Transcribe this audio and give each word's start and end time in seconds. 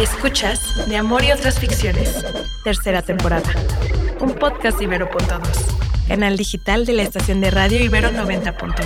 Escuchas 0.00 0.88
De 0.88 0.96
Amor 0.96 1.22
y 1.24 1.30
otras 1.30 1.58
ficciones, 1.58 2.24
tercera 2.64 3.02
temporada. 3.02 3.50
Un 4.18 4.32
podcast 4.32 4.78
de 4.78 4.84
Ibero.2, 4.84 5.42
canal 6.08 6.38
digital 6.38 6.86
de 6.86 6.94
la 6.94 7.02
estación 7.02 7.42
de 7.42 7.50
radio 7.50 7.84
Ibero 7.84 8.08
90.9. 8.10 8.80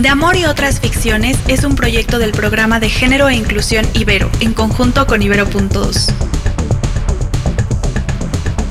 De 0.00 0.08
Amor 0.08 0.34
y 0.34 0.46
otras 0.46 0.80
ficciones 0.80 1.38
es 1.46 1.62
un 1.62 1.76
proyecto 1.76 2.18
del 2.18 2.32
programa 2.32 2.80
de 2.80 2.88
género 2.88 3.28
e 3.28 3.36
inclusión 3.36 3.86
Ibero, 3.94 4.28
en 4.40 4.52
conjunto 4.52 5.06
con 5.06 5.22
Ibero.2. 5.22 6.29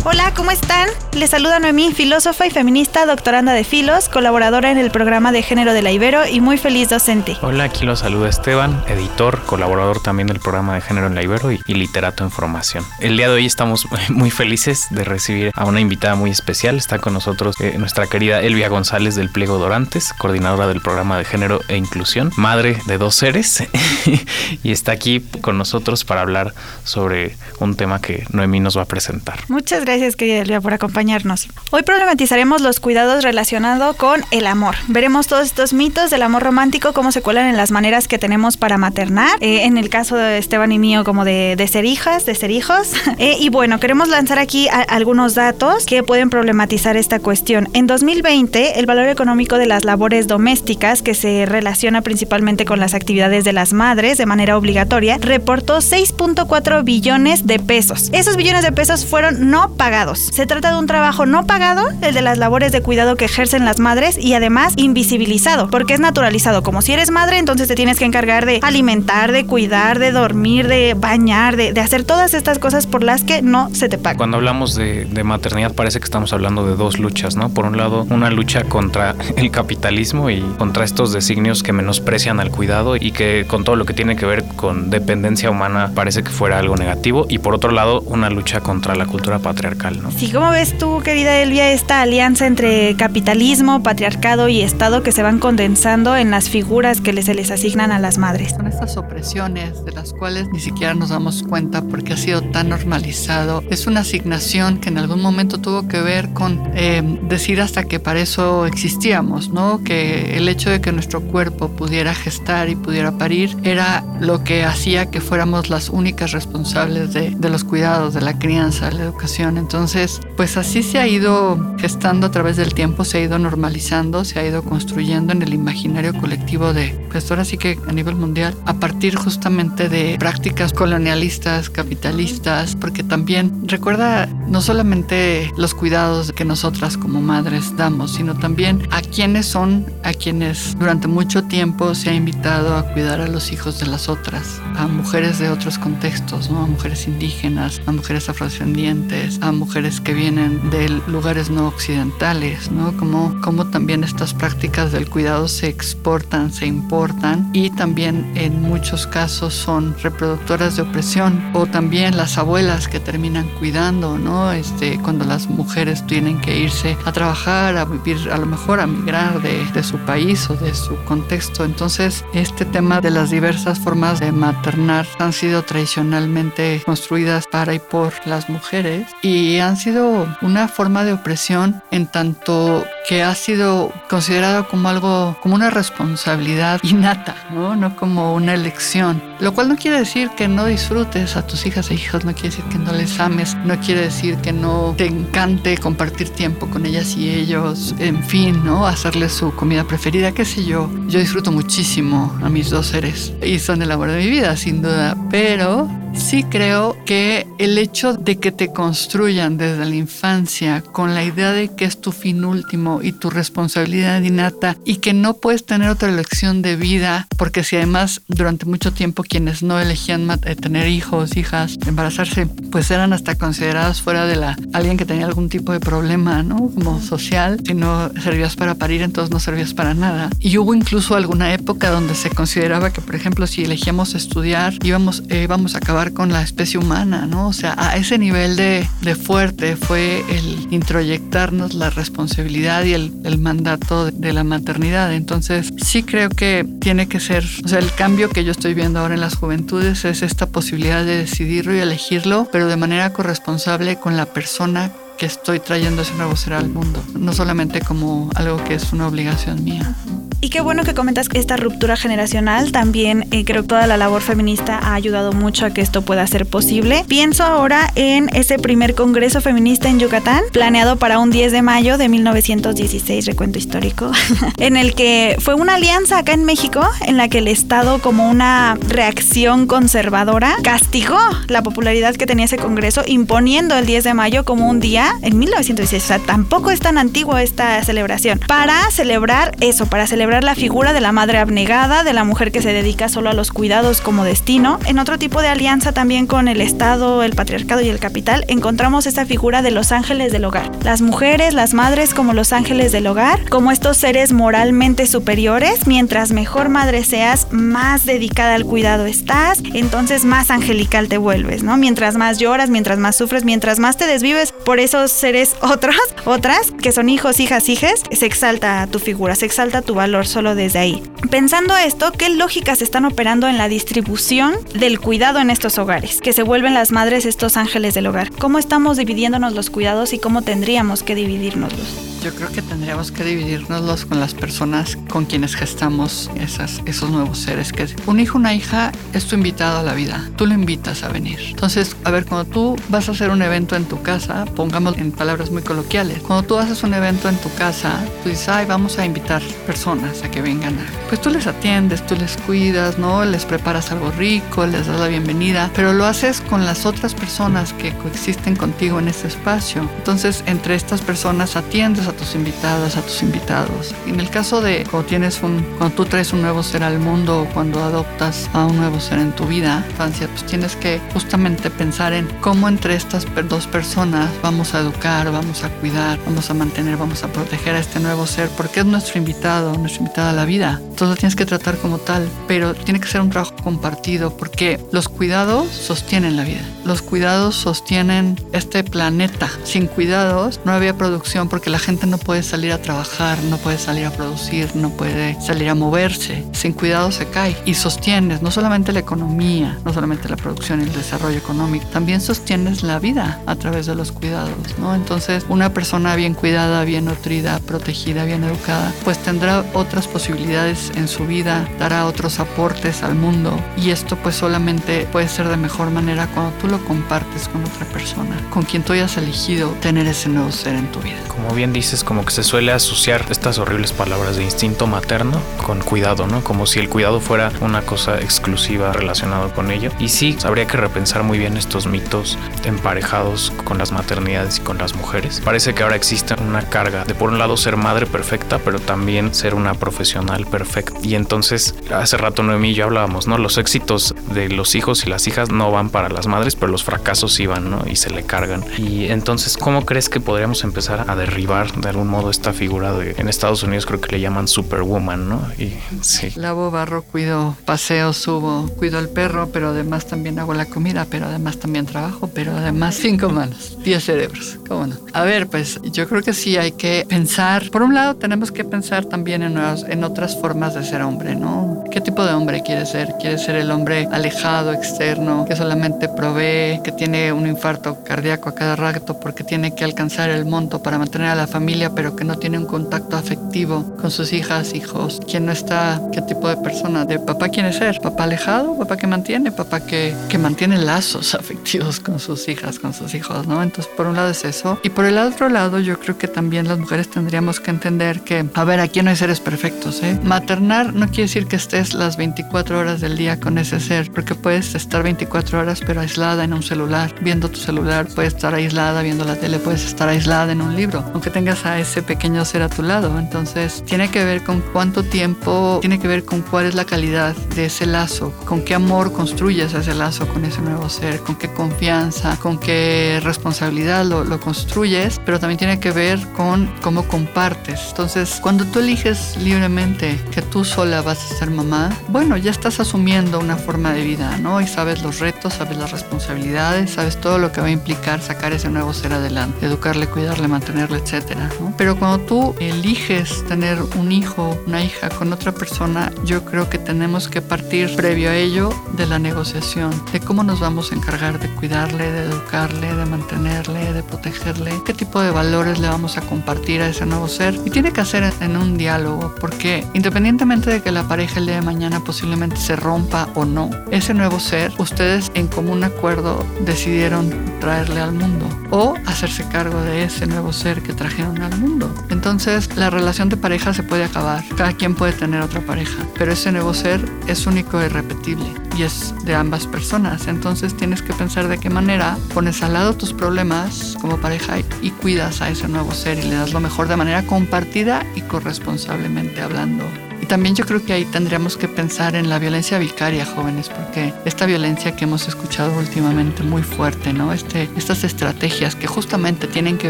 Hola, 0.06 0.34
¿cómo 0.34 0.50
están? 0.52 0.88
Les 1.12 1.32
saluda 1.32 1.60
Noemí, 1.60 1.92
filósofa 1.94 2.48
y 2.48 2.52
feminista, 2.52 3.06
doctoranda 3.06 3.52
de 3.52 3.66
Filos, 3.66 4.08
colaboradora 4.08 4.72
en 4.72 4.78
el 4.78 4.92
programa 4.92 5.34
de 5.34 5.44
género 5.44 5.74
de 5.74 5.82
la 5.82 5.92
Ibero 5.92 6.26
y 6.26 6.40
muy 6.40 6.58
feliz 6.58 6.88
docente. 6.88 7.36
Hola, 7.42 7.66
aquí 7.66 7.86
lo 7.86 7.98
saluda 7.98 8.30
Esteban, 8.30 8.82
editor, 8.88 9.42
colaborador 9.42 10.02
también 10.02 10.28
del 10.28 10.40
programa 10.40 10.76
de 10.76 10.82
género 10.82 11.08
en 11.08 11.16
la 11.16 11.24
Ibero 11.24 11.52
y, 11.52 11.60
literato 11.68 12.24
en 12.24 12.32
formación. 12.32 12.86
El 13.00 13.18
día 13.18 13.28
de 13.28 13.34
hoy 13.34 13.46
estamos 13.46 13.88
muy 14.10 14.32
felices 14.32 14.88
de 14.90 15.04
recibir 15.04 15.52
a 15.54 15.66
una 15.66 15.82
invitada 15.82 16.16
muy 16.16 16.32
especial. 16.32 16.78
Está 16.78 17.00
con 17.00 17.14
nosotros 17.14 17.60
eh, 17.60 17.76
nuestra 17.78 18.08
querida 18.08 18.40
Elvia 18.40 18.70
González 18.70 19.16
del 19.16 19.30
Pliego 19.30 19.58
Dorantes, 19.58 20.14
coordinadora 20.14 20.68
del 20.68 20.80
programa 20.80 21.18
de 21.18 21.26
género 21.26 21.60
e 21.68 21.76
inclusión, 21.76 22.32
madre 22.38 22.82
de 22.86 22.98
dos 22.98 23.16
seres, 23.16 23.68
y 24.64 24.72
está 24.72 24.92
aquí 24.92 25.22
con 25.42 25.58
nosotros 25.58 26.04
para 26.04 26.22
hablar 26.22 26.54
sobre 26.84 27.36
un 27.60 27.76
tema 27.76 28.02
que 28.02 28.26
Noemí 28.32 28.60
nos 28.60 28.78
va 28.78 28.84
a 28.84 28.86
presentar. 28.86 29.40
Muchas 29.48 29.84
gracias 29.84 30.16
querida 30.16 30.40
Elvia, 30.40 30.62
por 30.62 30.74
acompañarnos. 30.74 31.48
Hoy 31.72 31.84
problematizaremos 31.84 32.62
los 32.62 32.80
cuidados 32.80 33.24
relacionados 33.24 33.96
con 33.96 34.24
el 34.32 34.48
amor. 34.48 34.76
Veremos 34.88 35.28
todos 35.28 35.46
estos 35.46 35.74
mitos 35.74 36.10
del 36.10 36.22
amor 36.22 36.44
romántico, 36.44 36.94
cómo 36.94 37.12
se 37.12 37.22
cuelan 37.22 37.48
en 37.48 37.58
las 37.58 37.72
maneras 37.72 38.08
que 38.08 38.18
tenemos 38.18 38.58
para 38.58 38.78
maternar. 38.78 39.38
Eh, 39.42 39.66
en 39.66 39.78
el 39.78 39.90
caso 39.90 40.16
de 40.16 40.38
Esteban 40.38 40.72
y 40.72 40.80
mío, 40.80 41.04
como 41.04 41.26
de, 41.26 41.56
ser 41.72 41.86
hijas, 41.86 42.26
de 42.26 42.36
ser 42.36 42.52
hijos. 42.52 42.92
Eh, 43.18 43.36
y 43.38 43.50
bueno, 43.50 43.82
queremos 43.82 44.08
lanzar 44.08 44.40
aquí 44.40 44.70
algunos 44.70 45.36
datos 45.36 45.86
que 45.86 46.04
pueden 46.04 46.30
problematizar 46.30 46.96
esta 46.96 47.20
cuestión. 47.20 47.68
En 47.74 47.86
2020, 47.86 48.80
el 48.80 48.86
valor 48.86 49.10
económico 49.10 49.58
de 49.58 49.66
las 49.66 49.84
labores 49.84 50.28
domésticas, 50.28 51.02
que 51.02 51.14
se 51.14 51.46
relaciona 51.46 52.02
principalmente 52.02 52.64
con 52.64 52.80
las 52.80 52.94
actividades 52.94 53.44
de 53.44 53.52
las 53.52 53.74
madres 53.74 53.89
de 54.18 54.26
manera 54.26 54.58
obligatoria, 54.58 55.18
reportó 55.20 55.78
6.4 55.78 56.84
billones 56.84 57.46
de 57.46 57.60
pesos. 57.60 58.10
Esos 58.14 58.38
billones 58.38 58.64
de 58.64 58.72
pesos 58.72 59.06
fueron 59.06 59.50
no 59.50 59.72
pagados 59.76 60.30
se 60.32 60.46
trata 60.46 60.72
de 60.72 60.78
un 60.78 60.88
trabajo 60.88 61.26
no 61.26 61.46
pagado, 61.46 61.90
el 62.02 62.14
de 62.14 62.22
las 62.22 62.38
labores 62.38 62.72
de 62.72 62.82
cuidado 62.82 63.16
que 63.16 63.26
ejercen 63.26 63.66
las 63.66 63.80
madres 63.80 64.18
y 64.18 64.34
además 64.34 64.74
invisibilizado, 64.78 65.70
porque 65.70 65.94
es 65.94 66.00
naturalizado. 66.00 66.64
Como 66.64 66.82
si 66.82 66.94
eres 66.94 67.12
madre, 67.12 67.38
entonces 67.38 67.68
te 67.68 67.76
tienes 67.76 68.00
que 68.00 68.06
encargar 68.06 68.46
de 68.46 68.60
alimentar, 68.62 69.32
de 69.32 69.46
cuidar, 69.46 70.00
de 70.00 70.12
dormir, 70.12 70.68
de 70.68 70.94
bañar, 70.94 71.56
de, 71.56 71.80
hacer 71.80 72.04
todas 72.04 72.34
estas 72.34 72.60
cosas 72.60 72.88
por 72.88 73.04
las 73.04 73.24
que 73.24 73.42
no 73.42 73.70
se 73.74 73.90
te 73.90 73.98
paga. 73.98 74.18
Cuando 74.18 74.38
hablamos 74.38 74.76
de, 74.76 75.08
maternidad 75.24 75.74
parece 75.74 76.00
que 76.00 76.06
estamos 76.06 76.32
hablando 76.32 76.66
de 76.66 76.76
dos 76.76 76.98
luchas, 76.98 77.36
¿no? 77.36 77.50
Por 77.50 77.66
un 77.66 77.78
lado, 77.78 78.08
una 78.10 78.30
lucha 78.30 78.64
contra 78.64 79.16
el 79.36 79.52
capitalismo 79.52 80.30
y 80.30 80.42
contra 80.58 80.86
estos 80.86 81.12
designios 81.12 81.62
que 81.62 81.74
menosprecian 81.74 82.40
al 82.40 82.52
cuidado 82.52 82.96
y 82.96 83.12
que 83.12 83.46
con 83.48 83.64
todo 83.64 83.76
lo 83.80 83.86
que 83.86 83.94
tiene 83.94 84.16
que 84.16 84.26
ver 84.26 84.44
con 84.56 84.90
dependencia 84.90 85.50
humana 85.50 85.92
parece 85.96 86.22
que 86.22 86.30
fuera 86.30 86.60
algo 86.60 86.76
negativo. 86.76 87.26
Y 87.30 87.40
por 87.40 87.56
otro 87.56 87.72
lado, 87.72 88.02
una 88.02 88.30
lucha 88.30 88.60
contra 88.60 88.96
la 88.96 89.06
cultura 89.06 89.40
patriarcal 89.40 90.00
Sí, 90.18 90.32
¿cómo 90.32 90.52
ves 90.52 90.78
tú, 90.78 91.02
querida 91.04 91.38
Elvia, 91.38 91.72
esta 91.72 92.02
alianza 92.02 92.46
entre 92.48 92.96
capitalismo, 92.96 93.82
patriarcado 93.82 94.50
y 94.50 94.62
Estado 94.62 95.04
que 95.04 95.12
se 95.12 95.24
van 95.24 95.40
condensando 95.40 96.16
en 96.18 96.32
las 96.32 96.50
figuras 96.50 97.02
que 97.02 97.20
se 97.24 97.34
les 97.34 97.52
asignan 97.52 97.92
a 97.92 98.00
las 98.00 98.18
madres? 98.18 98.52
Son 98.52 98.68
estas 98.68 98.98
opresiones 98.98 99.86
de 99.86 99.92
las 99.94 100.14
cuales 100.14 100.48
ni 100.52 100.60
siquiera 100.60 100.94
nos 100.94 101.10
damos 101.10 101.44
cuenta 101.44 101.82
porque 101.82 102.14
ha 102.14 102.18
sido 102.18 102.42
tan 102.42 102.70
normalizado. 102.70 103.64
Es 103.70 103.88
una 103.88 104.02
asignación 104.02 104.80
que 104.80 104.90
en 104.90 104.98
algún 104.98 105.22
momento 105.22 105.60
tuvo 105.60 105.88
que 105.88 106.02
ver 106.02 106.30
con 106.34 106.72
eh, 106.76 107.02
decir 107.24 107.62
hasta 107.62 107.84
que 107.84 108.00
para 108.00 108.20
eso 108.20 108.66
existíamos, 108.66 109.50
¿no? 109.50 109.84
Que 109.84 110.38
el 110.38 110.50
hecho 110.50 110.70
de 110.70 110.82
que 110.82 110.92
nuestro 110.92 111.22
cuerpo 111.22 111.70
pudiera 111.70 112.14
gestar 112.14 112.70
y 112.70 112.76
pudiera 112.76 113.12
parir 113.18 113.56
era 113.70 114.04
lo 114.20 114.44
que 114.44 114.64
hacía 114.64 115.10
que 115.10 115.22
fuéramos 115.22 115.70
las 115.70 115.90
únicas 115.90 116.32
responsables 116.32 117.14
de, 117.14 117.32
de 117.32 117.50
los 117.50 117.64
cuidados, 117.64 118.14
de 118.14 118.22
la 118.22 118.38
crianza, 118.38 118.90
de 118.90 118.96
la 118.96 119.04
educación. 119.04 119.58
Entonces, 119.58 120.20
pues 120.36 120.58
así 120.58 120.84
se 120.84 121.00
ha 121.00 121.08
ido 121.08 121.76
gestando 121.78 122.28
a 122.28 122.32
través 122.32 122.58
del 122.58 122.74
tiempo, 122.74 123.06
se 123.06 123.20
ha 123.20 123.22
ido 123.22 123.40
normalizando, 123.40 124.26
se 124.26 124.40
ha 124.40 124.46
ido 124.46 124.64
construyendo 124.64 125.34
en 125.34 125.42
el 125.42 125.54
imaginario 125.54 126.14
colectivo 126.14 126.74
de, 126.74 126.90
pues 127.12 127.30
ahora 127.30 127.46
sí 127.46 127.58
que 127.58 127.78
a 127.88 127.92
nivel 127.92 128.16
mundial, 128.16 128.56
a 128.66 128.74
partir 128.74 129.16
justamente 129.16 129.90
de 129.90 130.18
prácticas 130.20 130.74
colonialistas, 130.74 131.70
capitalistas, 131.70 132.76
porque 132.76 133.04
también 133.04 133.68
recuerda 133.68 134.26
no 134.26 134.62
solamente 134.62 135.52
los 135.58 135.74
cuidados 135.74 136.32
que 136.32 136.46
nosotras 136.46 136.98
como 136.98 137.22
madres 137.22 137.76
damos, 137.78 138.14
sino 138.14 138.36
también 138.36 138.88
a 138.92 139.02
quienes 139.02 139.46
son, 139.46 139.86
a 140.04 140.14
quienes 140.14 140.78
durante 140.80 141.08
mucho 141.08 141.44
tiempo 141.44 141.96
se 141.96 142.10
ha 142.10 142.14
invitado 142.14 142.76
a 142.76 142.84
cuidar 142.94 143.22
a 143.22 143.28
los 143.28 143.52
hijos 143.52 143.59
de 143.60 143.88
las 143.88 144.08
otras, 144.08 144.62
a 144.78 144.88
mujeres 144.88 145.38
de 145.38 145.50
otros 145.50 145.78
contextos, 145.78 146.50
¿no? 146.50 146.64
a 146.64 146.66
mujeres 146.66 147.08
indígenas, 147.08 147.82
a 147.86 147.92
mujeres 147.92 148.30
afrodescendientes, 148.30 149.38
a 149.42 149.52
mujeres 149.52 150.00
que 150.00 150.14
vienen 150.14 150.70
de 150.70 150.88
lugares 151.08 151.50
no 151.50 151.68
occidentales, 151.68 152.72
¿no? 152.72 152.96
Como, 152.96 153.40
como 153.42 153.68
también 153.68 154.06
estas 154.06 154.34
prácticas 154.34 154.94
del 154.94 155.10
cuidado 155.10 155.50
se 155.50 155.68
exportan, 155.68 156.54
se 156.54 156.68
importan 156.68 157.50
y 157.52 157.70
también 157.72 158.32
en 158.36 158.62
muchos 158.62 159.06
casos 159.08 159.54
son 159.54 159.94
reproductoras 160.02 160.78
de 160.78 160.84
opresión 160.84 161.52
o 161.54 161.66
también 161.66 162.16
las 162.16 162.38
abuelas 162.38 162.88
que 162.88 163.02
terminan 163.02 163.50
cuidando, 163.60 164.18
¿no? 164.18 164.54
Este, 164.54 164.98
cuando 165.00 165.26
las 165.26 165.48
mujeres 165.48 166.08
tienen 166.08 166.40
que 166.40 166.58
irse 166.58 166.98
a 167.04 167.12
trabajar, 167.12 167.76
a 167.76 167.84
vivir, 167.84 168.30
a 168.32 168.38
lo 168.38 168.46
mejor 168.46 168.80
a 168.80 168.88
migrar 168.88 169.42
de, 169.42 169.66
de 169.74 169.84
su 169.84 169.98
país 169.98 170.50
o 170.50 170.56
de 170.56 170.74
su 170.74 170.96
contexto. 171.04 171.66
Entonces, 171.66 172.24
este 172.34 172.64
tema 172.64 173.02
de 173.02 173.12
las 173.12 173.30
diversas 173.30 173.49
formas 173.80 174.20
de 174.20 174.32
maternar 174.32 175.08
han 175.18 175.34
sido 175.34 175.64
tradicionalmente 175.64 176.82
construidas 176.86 177.48
para 177.48 177.74
y 177.74 177.80
por 177.80 178.14
las 178.26 178.48
mujeres 178.48 179.08
y 179.24 179.58
han 179.58 179.76
sido 179.76 180.28
una 180.42 180.68
forma 180.68 181.04
de 181.04 181.14
opresión 181.14 181.82
en 181.90 182.06
tanto 182.06 182.86
que 183.10 183.24
ha 183.24 183.34
sido 183.34 183.92
considerado 184.08 184.68
como 184.68 184.88
algo, 184.88 185.36
como 185.42 185.56
una 185.56 185.72
responsabilidad 185.72 186.80
innata, 186.84 187.36
¿no? 187.52 187.76
No 187.76 187.96
como 187.96 188.36
una 188.36 188.54
elección. 188.54 189.20
Lo 189.40 189.52
cual 189.56 189.68
no 189.68 189.78
quiere 189.78 189.98
decir 189.98 190.30
que 190.38 190.48
no 190.48 190.68
disfrutes 190.68 191.36
a 191.36 191.48
tus 191.48 191.66
hijas 191.66 191.90
e 191.90 191.96
hijos, 191.96 192.24
no 192.24 192.34
quiere 192.34 192.50
decir 192.50 192.66
que 192.66 192.78
no 192.78 192.92
les 192.92 193.20
ames, 193.20 193.56
no 193.66 193.80
quiere 193.80 194.02
decir 194.02 194.36
que 194.38 194.54
no 194.54 194.94
te 194.96 195.08
encante 195.08 195.76
compartir 195.80 196.30
tiempo 196.30 196.70
con 196.70 196.86
ellas 196.86 197.18
y 197.18 197.32
ellos, 197.32 197.96
en 197.98 198.24
fin, 198.24 198.64
¿no? 198.64 198.86
Hacerles 198.86 199.34
su 199.34 199.56
comida 199.56 199.86
preferida, 199.86 200.32
qué 200.32 200.46
sé 200.46 200.64
yo. 200.64 200.88
Yo 201.08 201.20
disfruto 201.20 201.52
muchísimo 201.52 202.38
a 202.44 202.50
mis 202.50 202.70
dos 202.70 202.86
seres 202.86 203.34
y 203.42 203.58
son 203.58 203.82
el 203.82 203.92
amor 203.92 204.12
de 204.12 204.20
mi 204.20 204.30
vida, 204.30 204.56
sin 204.56 204.84
duda, 204.84 205.18
pero 205.32 205.90
Sí 206.14 206.44
creo 206.44 206.98
que 207.06 207.48
el 207.60 207.78
hecho 207.78 208.14
de 208.14 208.38
que 208.40 208.52
te 208.52 208.74
construyan 208.74 209.58
desde 209.58 209.86
la 209.86 209.96
infancia 209.96 210.82
con 210.82 211.14
la 211.14 211.24
idea 211.24 211.52
de 211.52 211.74
que 211.76 211.86
es 211.86 212.02
tu 212.02 212.12
fin 212.12 212.44
último 212.46 212.99
y 213.02 213.12
tu 213.12 213.30
responsabilidad 213.30 214.22
innata 214.22 214.78
y 214.86 214.98
que 214.98 215.14
no 215.14 215.36
puedes 215.36 215.66
tener 215.66 215.90
otra 215.90 216.10
elección 216.10 216.62
de 216.62 216.76
vida, 216.76 217.28
porque 217.38 217.64
si 217.64 217.76
además 217.76 218.22
durante 218.28 218.66
mucho 218.66 218.92
tiempo 218.92 219.24
quienes 219.24 219.64
no 219.64 219.80
elegían 219.80 220.30
eh, 220.46 220.56
tener 220.56 220.88
hijos, 220.88 221.38
hijas, 221.38 221.78
embarazarse, 221.86 222.48
pues 222.72 222.92
eran 222.92 223.14
hasta 223.14 223.36
consideradas 223.36 224.02
fuera 224.02 224.26
de 224.26 224.36
la 224.36 224.58
alguien 224.74 224.98
que 224.98 225.06
tenía 225.06 225.26
algún 225.26 225.50
tipo 225.50 225.72
de 225.72 225.80
problema, 225.80 226.44
¿no? 226.44 226.70
Como 226.74 227.02
social, 227.02 227.60
si 227.66 227.74
no 227.74 228.12
servías 228.22 228.56
para 228.56 228.76
parir, 228.76 229.02
entonces 229.02 229.32
no 229.32 229.40
servías 229.40 229.74
para 229.74 229.94
nada. 229.94 230.30
Y 230.40 230.58
hubo 230.58 230.74
incluso 230.74 231.16
alguna 231.16 231.54
época 231.54 231.90
donde 231.90 232.16
se 232.16 232.30
consideraba 232.30 232.92
que, 232.92 233.02
por 233.02 233.16
ejemplo, 233.16 233.48
si 233.48 233.64
elegíamos 233.64 234.16
estudiar, 234.16 234.74
íbamos, 234.84 235.24
eh, 235.30 235.44
íbamos 235.44 235.76
a 235.76 235.80
acabar 235.80 236.14
con 236.14 236.32
la 236.32 236.42
especie 236.42 236.80
humana, 236.80 237.26
¿no? 237.26 237.48
O 237.48 237.54
sea, 237.54 237.76
a 237.78 237.98
ese 237.98 238.18
nivel 238.18 238.56
de, 238.56 238.88
fuerte 239.16 239.76
fue 239.76 240.24
el 240.30 240.68
introyectarnos 240.70 241.74
la 241.74 241.90
responsabilidad 241.90 242.79
y 242.86 242.94
el, 242.94 243.14
el 243.24 243.38
mandato 243.38 244.12
de 244.12 244.34
la 244.34 244.44
maternidad. 244.44 245.14
Entonces, 245.14 245.72
sí 245.78 246.04
creo 246.04 246.30
que 246.30 246.66
tiene 246.80 247.08
que 247.08 247.20
ser, 247.20 247.44
o 247.64 247.68
sea, 247.68 247.80
el 247.80 247.92
cambio 247.94 248.30
que 248.30 248.44
yo 248.44 248.52
estoy 248.52 248.74
viendo 248.74 249.00
ahora 249.00 249.16
en 249.16 249.22
las 249.22 249.36
juventudes 249.36 250.06
es 250.06 250.22
esta 250.22 250.48
posibilidad 250.48 251.06
de 251.06 251.18
decidirlo 251.18 251.76
y 251.76 251.80
elegirlo, 251.80 252.48
pero 252.52 252.68
de 252.68 252.78
manera 252.78 253.14
corresponsable 253.14 253.98
con 253.98 254.18
la 254.18 254.26
persona 254.26 254.92
que 255.18 255.26
estoy 255.26 255.60
trayendo 255.60 256.02
ese 256.02 256.14
nuevo 256.16 256.36
ser 256.36 256.54
al 256.54 256.70
mundo, 256.70 257.04
no 257.14 257.34
solamente 257.34 257.82
como 257.82 258.30
algo 258.36 258.64
que 258.64 258.76
es 258.76 258.94
una 258.94 259.08
obligación 259.08 259.64
mía. 259.64 259.96
Y 260.42 260.50
qué 260.50 260.62
bueno 260.62 260.84
que 260.86 260.94
comentas 260.94 261.28
esta 261.34 261.58
ruptura 261.58 261.98
generacional. 261.98 262.72
También 262.72 263.28
eh, 263.32 263.44
creo 263.44 263.64
que 263.64 263.68
toda 263.68 263.88
la 263.88 263.98
labor 263.98 264.22
feminista 264.22 264.80
ha 264.82 264.94
ayudado 264.94 265.34
mucho 265.34 265.66
a 265.66 265.72
que 265.72 265.82
esto 265.82 266.02
pueda 266.02 266.26
ser 266.28 266.46
posible. 266.46 267.04
Pienso 267.10 267.44
ahora 267.44 267.92
en 267.96 268.30
ese 268.34 268.58
primer 268.58 268.96
Congreso 268.96 269.42
Feminista 269.42 269.90
en 269.90 270.00
Yucatán, 270.00 270.44
planeado 270.54 270.96
para 270.96 271.20
un 271.20 271.30
10 271.30 271.52
de 271.52 271.62
mayo 271.62 271.98
de 271.98 272.08
1916, 272.08 273.26
recuento 273.26 273.60
histórico, 273.60 274.12
en 274.58 274.78
el 274.78 274.96
que 274.96 275.36
fue 275.40 275.56
una 275.56 275.76
alianza 275.76 276.20
acá 276.20 276.34
en 276.34 276.46
México 276.46 276.88
en 277.06 277.18
la 277.18 277.28
que 277.28 277.40
el 277.40 277.50
Estado, 277.50 278.00
como 278.00 278.30
una 278.30 278.78
reacción 278.88 279.68
conservadora, 279.68 280.56
castigó 280.64 281.20
la 281.48 281.64
popularidad 281.64 282.16
que 282.16 282.26
tenía 282.26 282.46
ese 282.46 282.58
Congreso, 282.58 283.04
imponiendo 283.06 283.78
el 283.78 283.86
10 283.86 284.06
de 284.06 284.14
mayo 284.14 284.46
como 284.46 284.70
un 284.70 284.80
día 284.80 285.16
en 285.22 285.38
1916. 285.38 286.04
O 286.04 286.08
sea, 286.08 286.20
tampoco 286.20 286.72
es 286.72 286.80
tan 286.80 286.98
antiguo 286.98 287.38
esta 287.38 287.84
celebración. 287.84 288.40
Para 288.48 288.90
celebrar 288.92 289.56
eso, 289.60 289.86
para 289.86 290.08
celebrar 290.08 290.29
la 290.30 290.56
figura 290.56 290.94
de 290.94 291.02
la 291.02 291.12
madre 291.12 291.40
abnegada, 291.40 292.04
de 292.04 292.14
la 292.14 292.24
mujer 292.24 292.52
que 292.52 292.62
se 292.62 292.72
dedica 292.72 293.10
solo 293.10 293.32
a 293.32 293.34
los 293.34 293.52
cuidados 293.52 294.00
como 294.00 294.24
destino. 294.24 294.80
En 294.86 295.00
otro 295.00 295.18
tipo 295.18 295.42
de 295.42 295.48
alianza 295.48 295.92
también 295.92 296.28
con 296.28 296.48
el 296.48 296.62
Estado, 296.62 297.24
el 297.24 297.34
patriarcado 297.34 297.82
y 297.82 297.90
el 297.90 298.00
capital, 298.00 298.46
encontramos 298.48 299.08
esa 299.08 299.26
figura 299.26 299.62
de 299.62 299.72
los 299.72 299.92
ángeles 299.92 300.32
del 300.32 300.46
hogar. 300.46 300.72
Las 300.84 301.02
mujeres, 301.02 301.54
las 301.54 301.74
madres 301.74 302.14
como 302.14 302.34
los 302.34 302.54
ángeles 302.54 302.92
del 302.92 303.08
hogar, 303.08 303.50
como 303.50 303.72
estos 303.72 303.98
seres 303.98 304.32
moralmente 304.32 305.08
superiores. 305.08 305.88
Mientras 305.88 306.32
mejor 306.32 306.70
madre 306.70 307.04
seas, 307.04 307.48
más 307.52 308.06
dedicada 308.06 308.54
al 308.54 308.66
cuidado 308.66 309.08
estás, 309.08 309.62
entonces 309.74 310.26
más 310.26 310.52
angelical 310.52 311.08
te 311.08 311.18
vuelves, 311.18 311.64
¿no? 311.64 311.76
Mientras 311.78 312.18
más 312.18 312.38
lloras, 312.38 312.70
mientras 312.70 313.00
más 313.00 313.16
sufres, 313.16 313.44
mientras 313.46 313.80
más 313.80 313.98
te 313.98 314.06
desvives 314.06 314.52
por 314.52 314.80
esos 314.80 315.12
seres 315.12 315.56
otros, 315.62 315.96
otras, 316.26 316.72
que 316.82 316.92
son 316.92 317.10
hijos, 317.10 317.40
hijas, 317.40 317.68
hijes, 317.68 318.04
se 318.12 318.26
exalta 318.26 318.88
tu 318.88 319.00
figura, 319.00 319.36
se 319.36 319.46
exalta 319.46 319.82
tu 319.82 319.96
valor 319.96 320.19
solo 320.28 320.56
desde 320.56 320.80
ahí. 320.80 321.04
Pensando 321.30 321.76
esto, 321.78 322.12
¿qué 322.12 322.30
lógicas 322.30 322.82
están 322.82 323.06
operando 323.06 323.48
en 323.48 323.58
la 323.58 323.70
distribución 323.70 324.56
del 324.74 325.00
cuidado 325.00 325.40
en 325.40 325.50
estos 325.50 325.78
hogares? 325.78 326.22
Que 326.22 326.34
se 326.34 326.44
vuelven 326.44 326.74
las 326.74 326.92
madres 326.92 327.26
estos 327.26 327.58
ángeles 327.58 327.94
del 327.94 328.08
hogar. 328.08 328.32
¿Cómo 328.32 328.58
estamos 328.58 328.98
dividiéndonos 328.98 329.54
los 329.54 329.70
cuidados 329.70 330.14
y 330.14 330.20
cómo 330.20 330.42
tendríamos 330.42 331.04
que 331.04 331.16
dividirnoslos? 331.16 332.09
Yo 332.22 332.36
creo 332.36 332.52
que 332.52 332.62
tendríamos 332.62 333.12
que 333.12 333.24
dividirnos 333.24 334.06
con 334.06 334.20
las 334.20 334.34
personas 334.34 334.98
con 335.10 335.26
quienes 335.26 335.56
gestamos 335.56 336.30
esas, 336.36 336.82
esos 336.86 337.10
nuevos 337.10 337.38
seres. 337.38 337.72
Que 337.72 337.88
un 338.08 338.20
hijo, 338.20 338.38
una 338.38 338.54
hija 338.54 338.92
es 339.14 339.26
tu 339.26 339.36
invitado 339.36 339.80
a 339.80 339.84
la 339.84 339.94
vida. 339.94 340.30
Tú 340.36 340.46
lo 340.46 340.54
invitas 340.54 341.04
a 341.04 341.08
venir. 341.08 341.40
Entonces, 341.50 341.96
a 342.04 342.12
ver, 342.12 342.26
cuando 342.26 342.52
tú 342.52 342.76
vas 342.90 343.08
a 343.08 343.14
hacer 343.14 343.30
un 343.30 343.42
evento 343.42 343.78
en 343.78 343.86
tu 343.86 344.02
casa, 344.02 344.44
pongamos 344.56 344.98
en 344.98 345.14
palabras 345.14 345.50
muy 345.50 345.62
coloquiales, 345.62 346.20
cuando 346.20 346.46
tú 346.46 346.58
haces 346.58 346.84
un 346.84 346.94
evento 346.94 347.30
en 347.30 347.38
tu 347.38 347.54
casa, 347.54 348.04
tú 348.22 348.30
dices, 348.30 348.50
ay, 348.50 348.66
vamos 348.66 349.00
a 349.00 349.06
invitar 349.06 349.42
personas 349.66 350.22
a 350.22 350.30
que 350.30 350.42
vengan. 350.42 350.76
Pues 351.08 351.22
tú 351.22 351.30
les 351.30 351.48
atiendes, 351.48 352.06
tú 352.06 352.16
les 352.16 352.36
cuidas, 352.38 352.98
¿no? 352.98 353.24
Les 353.24 353.46
preparas 353.46 353.92
algo 353.92 354.12
rico, 354.12 354.66
les 354.66 354.88
das 354.88 355.00
la 355.00 355.08
bienvenida, 355.08 355.72
pero 355.74 355.94
lo 355.94 356.06
haces 356.06 356.42
con 356.42 356.66
las 356.66 356.86
otras 356.86 357.16
personas 357.16 357.72
que 357.74 357.94
coexisten 357.96 358.58
contigo 358.58 359.00
en 359.00 359.08
ese 359.08 359.28
espacio. 359.28 359.90
Entonces, 359.98 360.44
entre 360.48 360.76
estas 360.76 361.02
personas 361.02 361.56
atiendes 361.56 362.09
a 362.10 362.14
tus 362.14 362.36
invitadas, 362.36 362.98
a 362.98 363.02
tus 363.02 363.22
invitados. 363.22 363.94
En 364.06 364.20
el 364.20 364.30
caso 364.30 364.62
de 364.62 364.86
cuando 364.90 365.08
tienes 365.08 365.42
un, 365.42 365.66
cuando 365.78 365.96
tú 365.96 366.06
traes 366.06 366.34
un 366.34 366.42
nuevo 366.42 366.64
ser 366.64 366.84
al 366.84 367.00
mundo 367.00 367.42
o 367.42 367.46
cuando 367.46 367.84
adoptas 367.84 368.50
a 368.54 368.66
un 368.66 368.78
nuevo 368.78 369.00
ser 369.00 369.20
en 369.20 369.32
tu 369.32 369.46
vida, 369.46 369.86
infancia, 369.90 370.28
pues 370.28 370.46
tienes 370.46 370.76
que 370.76 371.00
justamente 371.14 371.70
pensar 371.70 372.14
en 372.14 372.28
cómo 372.42 372.68
entre 372.68 372.96
estas 372.96 373.26
dos 373.48 373.68
personas 373.68 374.30
vamos 374.42 374.74
a 374.74 374.80
educar, 374.80 375.32
vamos 375.32 375.64
a 375.64 375.70
cuidar, 375.70 376.20
vamos 376.26 376.50
a 376.50 376.54
mantener, 376.54 376.98
vamos 376.98 377.24
a 377.24 377.28
proteger 377.28 377.76
a 377.76 377.80
este 377.80 378.00
nuevo 378.00 378.28
ser, 378.28 378.50
porque 378.50 378.82
es 378.82 378.86
nuestro 378.86 379.18
invitado, 379.18 379.78
nuestro 379.78 380.04
invitado 380.04 380.30
a 380.30 380.34
la 380.34 380.46
vida. 380.46 380.80
Entonces 380.82 381.10
lo 381.10 381.16
tienes 381.16 381.36
que 381.36 381.46
tratar 381.46 381.78
como 381.78 381.98
tal, 381.98 382.28
pero 382.48 382.74
tiene 382.74 383.00
que 383.00 383.08
ser 383.08 383.22
un 383.22 383.30
trabajo 383.30 383.56
compartido, 383.64 384.36
porque 384.36 384.80
los 384.92 385.08
cuidados 385.08 385.68
sostienen 385.70 386.36
la 386.36 386.44
vida. 386.44 386.62
Los 386.86 387.02
cuidados 387.02 387.56
sostienen 387.56 388.40
este 388.52 388.84
planeta. 388.84 389.50
Sin 389.64 389.88
cuidados 389.88 390.60
no 390.66 390.72
había 390.72 390.98
producción 390.98 391.50
porque 391.50 391.70
la 391.70 391.80
gente 391.80 391.99
no 392.06 392.18
puede 392.18 392.44
salir 392.44 392.72
a 392.72 392.82
trabajar, 392.82 393.38
no 393.44 393.58
puede 393.58 393.78
salir 393.78 394.06
a 394.06 394.12
producir, 394.12 394.76
no 394.76 394.90
puede 394.90 395.40
salir 395.42 395.70
a 395.70 395.76
moverse. 395.76 396.44
Sin 396.52 396.74
cuidado 396.74 397.12
se 397.12 397.28
cae. 397.28 397.56
Y 397.66 397.74
sostienes 397.74 398.42
no 398.42 398.52
solamente 398.52 398.94
la 398.94 399.00
economía, 399.00 399.78
no 399.86 399.94
solamente 399.94 400.30
la 400.30 400.36
producción 400.36 400.82
y 400.82 400.84
el 400.84 400.94
desarrollo 400.94 401.38
económico, 401.38 401.86
también 401.88 402.22
sostienes 402.22 402.84
la 402.84 403.00
vida 403.00 403.42
a 403.46 403.56
través 403.56 403.86
de 403.86 403.96
los 403.96 404.12
cuidados, 404.12 404.56
¿no? 404.80 404.96
Entonces, 404.96 405.46
una 405.50 405.74
persona 405.74 406.16
bien 406.16 406.34
cuidada, 406.34 406.84
bien 406.84 407.06
nutrida, 407.06 407.60
protegida, 407.60 408.26
bien 408.26 408.44
educada, 408.44 408.94
pues 409.04 409.18
tendrá 409.20 409.66
otras 409.74 410.08
posibilidades 410.08 410.92
en 410.96 411.08
su 411.08 411.26
vida, 411.26 411.68
dará 411.80 412.06
otros 412.06 412.40
aportes 412.40 413.04
al 413.04 413.16
mundo. 413.16 413.58
Y 413.78 413.92
esto 413.92 414.16
pues 414.18 414.36
solamente 414.36 415.08
puede 415.12 415.28
ser 415.28 415.48
de 415.48 415.58
mejor 415.58 415.92
manera 415.92 416.28
cuando 416.34 416.52
tú 416.58 416.68
lo 416.68 416.84
compartes 416.86 417.48
con 417.48 417.64
otra 417.64 417.86
persona, 417.88 418.36
con 418.50 418.64
quien 418.64 418.84
tú 418.84 418.94
hayas 418.94 419.18
elegido 419.18 419.70
tener 419.82 420.08
ese 420.08 420.30
nuevo 420.30 420.52
ser 420.52 420.76
en 420.76 420.92
tu 420.92 421.00
vida. 421.00 421.18
Como 421.28 421.54
bien 421.54 421.74
dice 421.74 421.89
es 421.94 422.04
como 422.04 422.26
que 422.26 422.32
se 422.32 422.44
suele 422.44 422.72
asociar 422.72 423.26
estas 423.30 423.58
horribles 423.58 423.94
palabras 423.94 424.36
de 424.38 424.44
instinto 424.44 424.88
materno 424.88 425.42
con 425.66 425.80
cuidado, 425.80 426.28
¿no? 426.28 426.44
Como 426.44 426.66
si 426.66 426.80
el 426.80 426.90
cuidado 426.90 427.20
fuera 427.20 427.52
una 427.62 427.82
cosa 427.82 428.20
exclusiva 428.20 428.92
relacionada 428.94 429.54
con 429.54 429.72
ello. 429.72 429.92
Y 430.00 430.10
sí, 430.10 430.38
habría 430.44 430.68
que 430.68 430.78
repensar 430.78 431.24
muy 431.24 431.38
bien 431.38 431.58
estos 431.58 431.88
mitos 431.88 432.38
emparejados 432.66 433.52
con 433.64 433.78
las 433.78 433.92
maternidades 433.92 434.58
y 434.58 434.62
con 434.62 434.78
las 434.78 434.96
mujeres. 434.96 435.42
Parece 435.44 435.74
que 435.74 435.84
ahora 435.84 435.96
existe 435.96 436.36
una 436.42 436.62
carga 436.62 437.06
de 437.06 437.16
por 437.16 437.30
un 437.30 437.40
lado 437.40 437.58
ser 437.58 437.78
madre 437.78 438.06
perfecta, 438.06 438.60
pero 438.60 438.80
también 438.80 439.34
ser 439.34 439.56
una 439.56 439.74
profesional 439.74 440.46
perfecta. 440.46 441.00
Y 441.04 441.16
entonces, 441.16 441.76
hace 441.92 442.18
rato 442.18 442.44
Noemí 442.44 442.72
y 442.72 442.74
yo 442.76 442.86
hablábamos, 442.86 443.28
¿no? 443.28 443.38
Los 443.38 443.58
éxitos 443.58 444.14
de 444.32 444.50
los 444.50 444.76
hijos 444.76 445.06
y 445.06 445.10
las 445.10 445.28
hijas 445.28 445.50
no 445.50 445.72
van 445.72 445.90
para 445.90 446.10
las 446.10 446.28
madres, 446.28 446.56
pero 446.56 446.72
los 446.72 446.84
fracasos 446.84 447.34
sí 447.34 447.46
van, 447.48 447.70
¿no? 447.70 447.84
Y 447.90 447.96
se 447.96 448.10
le 448.10 448.24
cargan. 448.24 448.64
Y 448.78 449.06
entonces, 449.08 449.58
¿cómo 449.58 449.86
crees 449.86 450.10
que 450.10 450.20
podríamos 450.20 450.64
empezar 450.64 451.06
a 451.08 451.16
derribar 451.16 451.79
de 451.82 451.90
algún 451.90 452.08
modo 452.08 452.30
esta 452.30 452.54
figura 452.54 452.94
de 452.94 453.16
en 453.18 453.28
Estados 453.28 453.64
Unidos 453.64 453.86
creo 453.86 454.02
que 454.02 454.12
le 454.16 454.22
llaman 454.22 454.48
Superwoman, 454.48 455.30
¿no? 455.30 455.42
Y 455.58 455.74
sí. 456.02 456.32
Lavo, 456.36 456.72
barro, 456.72 457.04
cuido, 457.04 457.56
paseo, 457.66 458.14
subo, 458.14 458.70
cuido 458.78 459.00
al 459.00 459.10
perro, 459.10 459.50
pero 459.52 459.70
además 459.70 460.06
también 460.06 460.40
hago 460.40 460.54
la 460.54 460.66
comida, 460.66 461.06
pero 461.10 461.28
además 461.28 461.58
también 461.58 461.86
trabajo, 461.86 462.30
pero 462.34 462.56
además 462.56 462.96
cinco 462.96 463.30
manos, 463.30 463.78
diez 463.84 464.06
cerebros, 464.06 464.58
¿cómo 464.68 464.88
no? 464.88 464.96
A 465.14 465.24
ver, 465.24 465.48
pues 465.48 465.80
yo 465.92 466.08
creo 466.08 466.22
que 466.22 466.34
sí 466.34 466.58
hay 466.58 466.72
que 466.72 467.06
pensar, 467.08 467.70
por 467.72 467.82
un 467.82 467.94
lado 467.94 468.16
tenemos 468.16 468.52
que 468.52 468.64
pensar 468.64 469.06
también 469.06 469.44
en, 469.44 470.04
otras 470.04 470.40
formas 470.40 470.76
de 470.76 470.84
ser 470.84 471.02
hombre, 471.02 471.36
¿no? 471.36 471.84
¿Qué 471.92 472.02
tipo 472.02 472.26
de 472.26 472.34
hombre 472.34 472.62
quiere 472.64 472.86
ser? 472.86 473.16
¿Quiere 473.20 473.38
ser 473.38 473.56
el 473.56 473.72
hombre 473.72 474.08
alejado, 474.12 474.74
externo, 474.74 475.46
que 475.46 475.56
solamente 475.56 476.08
provee, 476.08 476.82
que 476.84 476.92
tiene 476.92 477.34
un 477.34 477.48
infarto 477.48 478.04
cardíaco 478.04 478.50
a 478.50 478.56
cada 478.56 478.76
rato 478.76 479.20
porque 479.20 479.44
tiene 479.44 479.76
que 479.76 479.84
alcanzar 479.84 480.30
el 480.30 480.46
monto 480.46 480.82
para 480.82 480.98
mantener 480.98 481.30
a 481.30 481.36
la 481.36 481.48
familia, 481.48 481.69
pero 481.94 482.16
que 482.16 482.24
no 482.24 482.36
tiene 482.36 482.58
un 482.58 482.66
contacto 482.66 483.16
afectivo 483.16 483.96
con 484.02 484.10
sus 484.10 484.34
hijas, 484.34 484.74
hijos, 484.74 485.22
quién 485.30 485.46
no 485.46 485.52
está, 485.52 486.02
qué 486.12 486.22
tipo 486.22 486.50
de 486.50 486.58
persona, 486.58 487.06
de 487.06 487.20
papá 487.20 487.50
quiere 487.50 487.72
ser, 487.74 488.00
papá 488.02 488.24
alejado, 488.24 488.76
papá 488.78 488.98
que 488.98 489.06
mantiene, 489.06 489.52
papá 489.52 489.80
que, 489.80 490.16
que 490.30 490.40
mantiene 490.40 490.80
lazos 490.80 491.36
afectivos 491.40 492.00
con 492.00 492.20
sus 492.20 492.48
hijas, 492.48 492.80
con 492.80 492.94
sus 492.94 493.14
hijos, 493.14 493.46
¿no? 493.46 493.62
Entonces, 493.62 493.92
por 493.96 494.08
un 494.08 494.16
lado 494.16 494.32
es 494.32 494.44
eso. 494.46 494.80
Y 494.84 494.90
por 494.90 495.06
el 495.06 495.20
otro 495.20 495.48
lado, 495.48 495.80
yo 495.80 496.00
creo 496.00 496.18
que 496.18 496.28
también 496.28 496.68
las 496.68 496.80
mujeres 496.80 497.08
tendríamos 497.10 497.60
que 497.60 497.70
entender 497.70 498.22
que, 498.22 498.46
a 498.56 498.64
ver, 498.64 498.80
aquí 498.80 499.04
no 499.04 499.12
hay 499.12 499.16
seres 499.16 499.40
perfectos, 499.40 500.02
¿eh? 500.02 500.20
Maternar 500.24 500.94
no 500.94 501.08
quiere 501.08 501.24
decir 501.24 501.46
que 501.46 501.56
estés 501.56 501.94
las 501.94 502.18
24 502.18 502.80
horas 502.80 503.00
del 503.00 503.16
día 503.16 503.40
con 503.40 503.60
ese 503.60 503.80
ser, 503.80 504.10
porque 504.12 504.34
puedes 504.34 504.74
estar 504.74 505.04
24 505.04 505.60
horas 505.60 505.82
pero 505.86 506.02
aislada 506.02 506.44
en 506.44 506.54
un 506.54 506.64
celular, 506.64 507.14
viendo 507.22 507.48
tu 507.50 507.60
celular, 507.60 508.08
puedes 508.16 508.34
estar 508.34 508.56
aislada 508.56 509.04
viendo 509.04 509.24
la 509.24 509.36
tele, 509.36 509.60
puedes 509.60 509.86
estar 509.86 510.10
aislada 510.10 510.52
en 510.52 510.62
un 510.62 510.76
libro, 510.76 511.06
aunque 511.14 511.30
a 511.66 511.80
ese 511.80 512.04
pequeño 512.04 512.46
ser 512.46 512.62
a 512.62 512.70
tu 512.70 512.84
lado. 512.84 513.18
Entonces, 513.20 513.84
tiene 513.86 514.10
que 514.10 514.24
ver 514.24 514.44
con 514.44 514.62
cuánto 514.62 515.04
tiempo, 515.04 515.80
tiene 515.82 516.00
que 516.00 516.08
ver 516.08 516.26
con 516.26 516.42
cuál 516.42 516.66
es 516.66 516.76
la 516.76 516.86
calidad 516.86 517.36
de 517.56 517.66
ese 517.66 517.86
lazo, 517.86 518.32
con 518.46 518.62
qué 518.62 518.76
amor 518.76 519.12
construyes 519.12 519.74
ese 519.74 519.96
lazo 519.96 520.28
con 520.28 520.46
ese 520.46 520.62
nuevo 520.62 520.90
ser, 520.90 521.20
con 521.20 521.36
qué 521.36 521.52
confianza, 521.52 522.38
con 522.38 522.60
qué 522.60 523.20
responsabilidad 523.24 524.06
lo, 524.06 524.24
lo 524.24 524.40
construyes, 524.40 525.20
pero 525.26 525.40
también 525.40 525.58
tiene 525.58 525.80
que 525.80 525.92
ver 525.92 526.20
con 526.34 526.68
cómo 526.82 527.08
compartes. 527.08 527.88
Entonces, 527.90 528.40
cuando 528.42 528.66
tú 528.66 528.80
eliges 528.80 529.38
libremente 529.38 530.20
que 530.32 530.42
tú 530.42 530.64
sola 530.64 531.02
vas 531.02 531.32
a 531.32 531.36
ser 531.36 531.52
mamá, 531.52 531.90
bueno, 532.08 532.38
ya 532.38 532.52
estás 532.52 532.80
asumiendo 532.80 533.40
una 533.40 533.58
forma 533.58 533.94
de 533.94 534.04
vida, 534.04 534.38
¿no? 534.38 534.62
Y 534.62 534.68
sabes 534.68 535.04
los 535.04 535.20
retos, 535.20 535.56
sabes 535.56 535.78
las 535.78 535.92
responsabilidades, 535.92 536.92
sabes 536.92 537.20
todo 537.20 537.38
lo 537.38 537.52
que 537.52 537.62
va 537.62 537.68
a 537.68 537.72
implicar 537.72 538.22
sacar 538.22 538.54
ese 538.54 538.70
nuevo 538.70 538.94
ser 538.94 539.14
adelante, 539.14 539.66
educarle, 539.66 540.08
cuidarle, 540.08 540.48
mantenerle, 540.48 541.00
etcétera. 541.00 541.49
Pero 541.78 541.98
cuando 541.98 542.26
tú 542.26 542.56
eliges 542.60 543.46
tener 543.48 543.82
un 543.98 544.12
hijo, 544.12 544.58
una 544.68 544.84
hija 544.84 545.10
con 545.10 545.32
otra 545.34 545.52
persona, 545.52 546.12
yo 546.26 546.44
creo 546.46 546.70
que 546.70 546.78
tenemos 546.78 547.28
que 547.28 547.42
partir 547.42 547.96
previo 547.96 548.30
a 548.30 548.36
ello 548.36 548.70
de 548.94 549.06
la 549.06 549.20
negociación, 549.20 549.92
de 550.12 550.20
cómo 550.20 550.44
nos 550.44 550.60
vamos 550.60 550.92
a 550.92 550.96
encargar 550.96 551.40
de 551.40 551.50
cuidarle, 551.56 552.12
de 552.12 552.26
educarle, 552.26 552.94
de 552.94 553.06
mantenerle, 553.06 553.94
de 553.94 554.04
protegerle, 554.04 554.72
qué 554.86 554.94
tipo 554.94 555.22
de 555.22 555.32
valores 555.32 555.80
le 555.80 555.88
vamos 555.88 556.18
a 556.18 556.22
compartir 556.22 556.82
a 556.82 556.90
ese 556.90 557.06
nuevo 557.06 557.28
ser. 557.28 557.56
Y 557.66 557.70
tiene 557.70 557.92
que 557.92 558.02
hacer 558.02 558.32
en 558.42 558.58
un 558.58 558.78
diálogo, 558.78 559.34
porque 559.40 559.86
independientemente 559.94 560.70
de 560.70 560.82
que 560.82 560.92
la 560.92 561.08
pareja 561.08 561.40
el 561.40 561.46
día 561.46 561.56
de 561.56 561.62
mañana 561.62 562.04
posiblemente 562.04 562.58
se 562.58 562.76
rompa 562.76 563.30
o 563.36 563.46
no, 563.46 563.70
ese 563.92 564.14
nuevo 564.14 564.40
ser, 564.40 564.72
ustedes 564.78 565.32
en 565.34 565.48
común 565.48 565.84
acuerdo 565.84 566.46
decidieron 566.62 567.34
traerle 567.60 568.00
al 568.00 568.14
mundo 568.14 568.48
o 568.72 568.96
hacerse 569.06 569.48
cargo 569.50 569.82
de 569.82 570.04
ese 570.04 570.28
nuevo 570.28 570.54
ser 570.54 570.82
que 570.82 570.94
trajeron 570.94 571.42
al 571.42 571.58
mundo. 571.58 571.94
Entonces 572.10 572.76
la 572.76 572.90
relación 572.90 573.30
de 573.30 573.38
pareja 573.38 573.74
se 573.74 573.84
puede 573.84 574.04
acabar, 574.04 574.44
cada 574.56 574.74
quien 574.74 574.96
puede 574.96 575.14
tener 575.14 575.42
otra 575.42 575.62
pareja, 575.62 576.06
pero 576.18 576.32
ese 576.32 576.52
nuevo 576.52 576.74
ser 576.74 577.04
es 577.28 577.46
único 577.48 577.80
e 577.82 577.86
irrepetible 577.86 578.48
y 578.78 578.84
es 578.84 579.14
de 579.26 579.36
ambas 579.36 579.68
personas. 579.68 580.28
Entonces 580.28 580.76
tienes 580.76 581.02
que 581.02 581.14
pensar 581.14 581.48
de 581.48 581.58
qué 581.58 581.70
manera 581.70 582.18
pones 582.34 582.64
al 582.64 582.74
lado 582.74 582.96
tus 582.96 583.14
problemas 583.14 583.96
como 584.02 584.18
pareja 584.18 584.58
y 584.82 584.92
cuidas 584.92 585.42
a 585.42 585.50
ese 585.50 585.68
nuevo 585.68 585.94
ser 585.94 586.18
y 586.20 586.24
le 586.24 586.36
das 586.36 586.54
lo 586.54 586.60
mejor 586.60 586.88
de 586.88 586.98
manera 586.98 587.24
compartida 587.24 588.06
y 588.16 588.22
corresponsablemente 588.22 589.42
hablando 589.42 589.86
también 590.30 590.56
yo 590.56 590.64
creo 590.66 590.86
que 590.86 590.94
ahí 590.94 591.06
tendríamos 591.06 591.58
que 591.58 591.68
pensar 591.68 592.16
en 592.16 592.30
la 592.30 592.38
violencia 592.38 592.78
vicaria, 592.78 593.26
jóvenes, 593.26 593.68
porque 593.68 594.14
esta 594.26 594.46
violencia 594.46 594.96
que 594.96 595.06
hemos 595.06 595.28
escuchado 595.28 595.76
últimamente 595.78 596.44
muy 596.44 596.62
fuerte, 596.62 597.12
¿no? 597.14 597.34
Este, 597.34 597.68
estas 597.76 598.04
estrategias 598.04 598.76
que 598.76 598.86
justamente 598.86 599.48
tienen 599.48 599.80
que 599.80 599.90